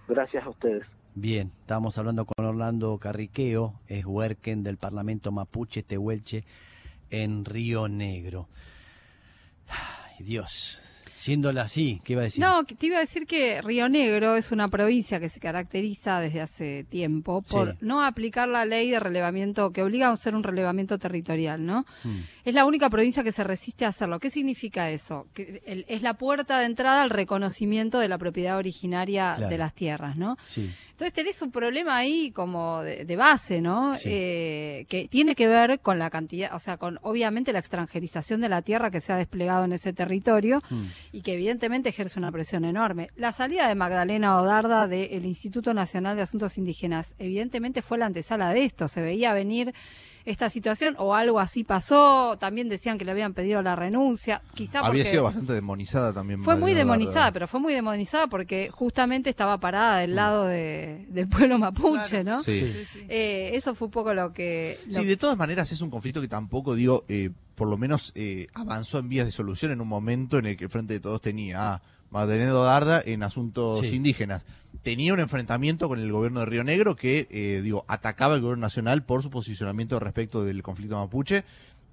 Gracias 0.08 0.44
a 0.44 0.50
ustedes. 0.50 0.84
Bien, 1.16 1.52
estamos 1.62 2.00
hablando 2.00 2.26
con 2.26 2.44
Orlando 2.44 2.98
Carriqueo, 2.98 3.80
es 3.88 4.04
huerquen 4.04 4.64
del 4.64 4.78
Parlamento 4.78 5.32
Mapuche 5.32 5.84
Tehuelche 5.84 6.44
en 7.12 7.46
Río 7.46 7.88
Negro. 7.88 8.48
Ay, 9.68 10.26
Dios, 10.26 10.82
Siéndola 11.24 11.62
así, 11.62 12.02
¿qué 12.04 12.12
iba 12.12 12.22
a 12.22 12.26
decir? 12.26 12.44
No, 12.44 12.66
te 12.66 12.86
iba 12.86 12.98
a 12.98 13.00
decir 13.00 13.26
que 13.26 13.62
Río 13.62 13.88
Negro 13.88 14.36
es 14.36 14.52
una 14.52 14.68
provincia 14.68 15.22
que 15.22 15.30
se 15.30 15.40
caracteriza 15.40 16.20
desde 16.20 16.42
hace 16.42 16.84
tiempo 16.84 17.42
por 17.44 17.78
no 17.82 18.04
aplicar 18.04 18.50
la 18.50 18.66
ley 18.66 18.90
de 18.90 19.00
relevamiento 19.00 19.72
que 19.72 19.84
obliga 19.84 20.10
a 20.10 20.12
hacer 20.12 20.36
un 20.36 20.44
relevamiento 20.44 21.00
territorial, 21.00 21.66
¿no? 21.66 21.86
Hmm. 22.04 22.24
Es 22.44 22.54
la 22.54 22.66
única 22.66 22.90
provincia 22.90 23.24
que 23.24 23.32
se 23.32 23.46
resiste 23.46 23.86
a 23.86 23.88
hacerlo. 23.88 24.20
¿Qué 24.20 24.30
significa 24.30 24.90
eso? 24.90 25.28
Que 25.34 25.86
es 25.88 26.02
la 26.02 26.16
puerta 26.16 26.60
de 26.60 26.66
entrada 26.66 27.04
al 27.04 27.10
reconocimiento 27.10 28.00
de 28.00 28.10
la 28.10 28.18
propiedad 28.18 28.58
originaria 28.58 29.38
de 29.38 29.58
las 29.58 29.74
tierras, 29.74 30.18
¿no? 30.18 30.36
Sí. 30.46 30.70
Entonces 31.04 31.22
tenés 31.22 31.42
un 31.42 31.52
problema 31.52 31.98
ahí 31.98 32.32
como 32.32 32.82
de, 32.82 33.16
base, 33.18 33.60
¿no? 33.60 33.94
Eh, 34.06 34.86
que 34.88 35.10
tiene 35.10 35.36
que 35.36 35.50
ver 35.50 35.82
con 35.82 36.00
la 36.00 36.10
cantidad, 36.10 36.56
o 36.56 36.60
sea, 36.60 36.78
con 36.78 36.98
obviamente 37.02 37.52
la 37.52 37.60
extranjerización 37.60 38.40
de 38.40 38.48
la 38.48 38.62
tierra 38.62 38.90
que 38.90 39.02
se 39.02 39.12
ha 39.12 39.18
desplegado 39.18 39.66
en 39.66 39.74
ese 39.74 39.92
territorio 39.92 40.64
hmm. 40.70 40.86
y 41.12 41.22
que 41.22 41.34
evidentemente 41.34 41.90
ejerce 41.90 42.20
una 42.20 42.32
presión 42.32 42.64
enorme. 42.64 43.10
La 43.18 43.34
salida 43.34 43.68
de 43.68 43.76
Magdalena 43.76 44.40
Odarda 44.40 44.88
del 44.88 45.26
Instituto 45.26 45.74
Nacional 45.74 46.16
de 46.16 46.22
Asuntos 46.22 46.58
Indígenas 46.58 47.14
evidentemente 47.20 47.82
fue 47.82 47.98
la 47.98 48.06
antesala 48.06 48.54
de 48.54 48.64
esto, 48.64 48.88
se 48.88 49.02
veía 49.02 49.34
venir 49.34 49.74
esta 50.26 50.50
situación 50.50 50.96
o 50.98 51.16
algo 51.16 51.40
así 51.40 51.64
pasó. 51.64 52.38
También 52.38 52.70
decían 52.70 52.98
que 52.98 53.06
le 53.06 53.12
habían 53.12 53.34
pedido 53.34 53.62
la 53.62 53.76
renuncia. 53.76 54.42
Quizá 54.54 54.80
Había 54.80 55.06
sido 55.06 55.24
bastante 55.24 55.54
demonizada 55.54 56.14
también. 56.14 56.44
Fue 56.44 56.56
muy 56.56 56.74
demonizada, 56.74 57.32
pero 57.32 57.48
fue 57.48 57.60
muy 57.60 57.74
demonizada 57.74 58.28
porque 58.28 58.70
justamente 58.72 59.30
estaba 59.30 59.58
parada 59.60 60.00
del 60.00 60.12
mm. 60.12 60.16
lado 60.16 60.46
de, 60.46 61.06
del 61.10 61.28
pueblo 61.28 61.58
mapuche, 61.58 62.24
¿no? 62.24 62.42
Sí. 62.44 62.74
Eh, 63.10 63.52
eso 63.54 63.76
fue 63.76 63.88
un 63.88 63.92
poco 63.92 64.14
lo 64.14 64.34
que... 64.34 64.80
Sí, 64.90 65.06
de 65.06 65.18
todas 65.18 65.38
maneras 65.38 65.72
es 65.72 65.82
un 65.82 65.90
conflicto 65.90 66.22
que 66.22 66.28
tampoco, 66.28 66.76
digo, 66.76 67.06
eh, 67.08 67.30
por 67.56 67.68
lo 67.68 67.78
menos 67.78 68.12
eh, 68.16 68.48
avanzó 68.54 69.00
en 69.00 69.10
vías 69.10 69.26
de 69.26 69.32
solución 69.32 69.72
en 69.72 69.82
un 69.82 69.88
momento 69.88 70.38
en 70.38 70.48
el 70.48 70.58
que 70.58 70.66
el 70.66 70.70
Frente 70.70 70.94
de 70.94 71.00
Todos 71.00 71.22
tenía 71.22 71.82
Magdalena 72.10 72.54
Darda 72.54 73.02
en 73.06 73.24
asuntos 73.24 73.86
indígenas. 73.86 74.46
Tenía 74.84 75.14
un 75.14 75.22
enfrentamiento 75.22 75.88
con 75.88 76.00
el 76.00 76.12
gobierno 76.12 76.42
de 76.42 76.46
Río 76.46 76.64
Negro 76.66 76.98
que, 76.98 77.28
eh, 77.32 77.62
digo, 77.64 77.86
atacaba 77.88 78.34
al 78.34 78.42
gobierno 78.42 78.62
nacional 78.62 79.04
por 79.04 79.24
su 79.24 79.30
posicionamiento 79.30 79.98
respecto 80.00 80.44
del 80.44 80.62
conflicto 80.62 80.98
mapuche. 80.98 81.46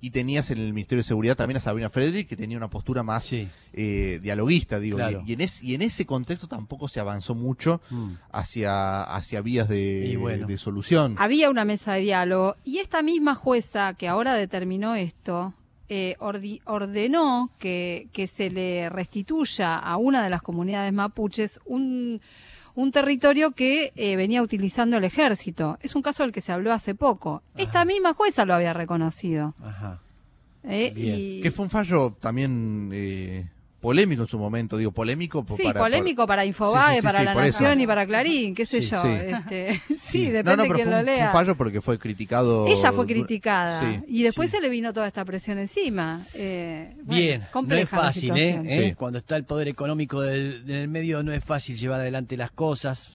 Y 0.02 0.10
tenías 0.10 0.50
en 0.50 0.58
el 0.58 0.72
Ministerio 0.72 1.00
de 1.00 1.06
Seguridad 1.06 1.36
también 1.36 1.58
a 1.58 1.60
Sabrina 1.60 1.90
Frederick, 1.90 2.26
que 2.26 2.36
tenía 2.36 2.56
una 2.56 2.70
postura 2.70 3.02
más 3.02 3.32
eh, 3.32 4.18
dialoguista, 4.22 4.80
digo. 4.80 4.98
Y, 5.26 5.34
en 5.34 5.40
y 5.62 5.74
en 5.74 5.82
ese 5.82 6.06
contexto 6.06 6.48
tampoco 6.48 6.88
se 6.88 7.00
avanzó 7.00 7.34
mucho 7.34 7.82
mm. 7.90 8.12
hacia, 8.32 9.02
hacia 9.02 9.42
vías 9.42 9.68
de, 9.68 10.44
de 10.48 10.58
solución. 10.58 11.16
Había 11.18 11.50
una 11.50 11.66
mesa 11.66 11.92
de 11.92 12.00
diálogo. 12.00 12.56
Y 12.64 12.78
esta 12.78 13.02
misma 13.02 13.34
jueza 13.34 13.92
que 13.92 14.08
ahora 14.08 14.34
determinó 14.34 14.94
esto, 14.94 15.52
eh, 15.90 16.16
ordenó 16.18 17.50
que, 17.58 18.08
que, 18.12 18.26
se 18.26 18.48
le 18.48 18.88
restituya 18.88 19.76
a 19.76 19.96
una 19.96 20.22
de 20.22 20.30
las 20.30 20.40
comunidades 20.40 20.92
mapuches 20.92 21.60
un, 21.66 22.20
un 22.80 22.92
territorio 22.92 23.52
que 23.52 23.92
eh, 23.94 24.16
venía 24.16 24.42
utilizando 24.42 24.96
el 24.96 25.04
ejército. 25.04 25.78
Es 25.82 25.94
un 25.94 26.02
caso 26.02 26.22
del 26.22 26.32
que 26.32 26.40
se 26.40 26.52
habló 26.52 26.72
hace 26.72 26.94
poco. 26.94 27.42
Esta 27.56 27.84
misma 27.84 28.14
jueza 28.14 28.44
lo 28.44 28.54
había 28.54 28.72
reconocido. 28.72 29.54
Ajá. 29.62 30.00
Eh, 30.64 31.40
que 31.42 31.50
fue 31.50 31.64
un 31.64 31.70
fallo 31.70 32.12
también 32.12 32.90
polémico 33.80 34.22
en 34.22 34.28
su 34.28 34.38
momento, 34.38 34.76
digo, 34.76 34.92
polémico 34.92 35.44
sí, 35.56 35.64
polémico 35.72 36.26
para 36.26 36.44
Infobae, 36.44 37.02
para 37.02 37.24
La 37.24 37.34
Nación 37.34 37.80
y 37.80 37.86
para 37.86 38.06
Clarín, 38.06 38.54
qué 38.54 38.66
sé 38.66 38.80
yo. 38.80 39.02
Este, 39.04 39.80
sí, 40.02 40.26
depende 40.26 40.64
de 40.64 40.70
quién 40.70 40.90
lo 40.90 41.02
lea. 41.02 41.16
Fue 41.16 41.26
un 41.26 41.32
fallo 41.32 41.56
porque 41.56 41.80
fue 41.80 41.98
criticado. 41.98 42.66
Ella 42.66 42.92
fue 42.92 43.06
criticada 43.06 44.02
y 44.06 44.22
después 44.22 44.50
se 44.50 44.60
le 44.60 44.68
vino 44.68 44.92
toda 44.92 45.06
esta 45.06 45.24
presión 45.24 45.58
encima. 45.58 46.26
Eh, 46.34 46.94
Bien, 47.02 47.46
no 47.54 47.74
es 47.74 47.88
fácil, 47.88 48.36
¿eh? 48.36 48.60
¿Eh? 48.64 48.94
Cuando 48.96 49.18
está 49.18 49.36
el 49.36 49.44
poder 49.44 49.68
económico 49.68 50.20
del, 50.20 50.66
del 50.66 50.88
medio 50.88 51.22
no 51.22 51.32
es 51.32 51.42
fácil 51.42 51.76
llevar 51.76 52.00
adelante 52.00 52.36
las 52.36 52.50
cosas. 52.50 53.08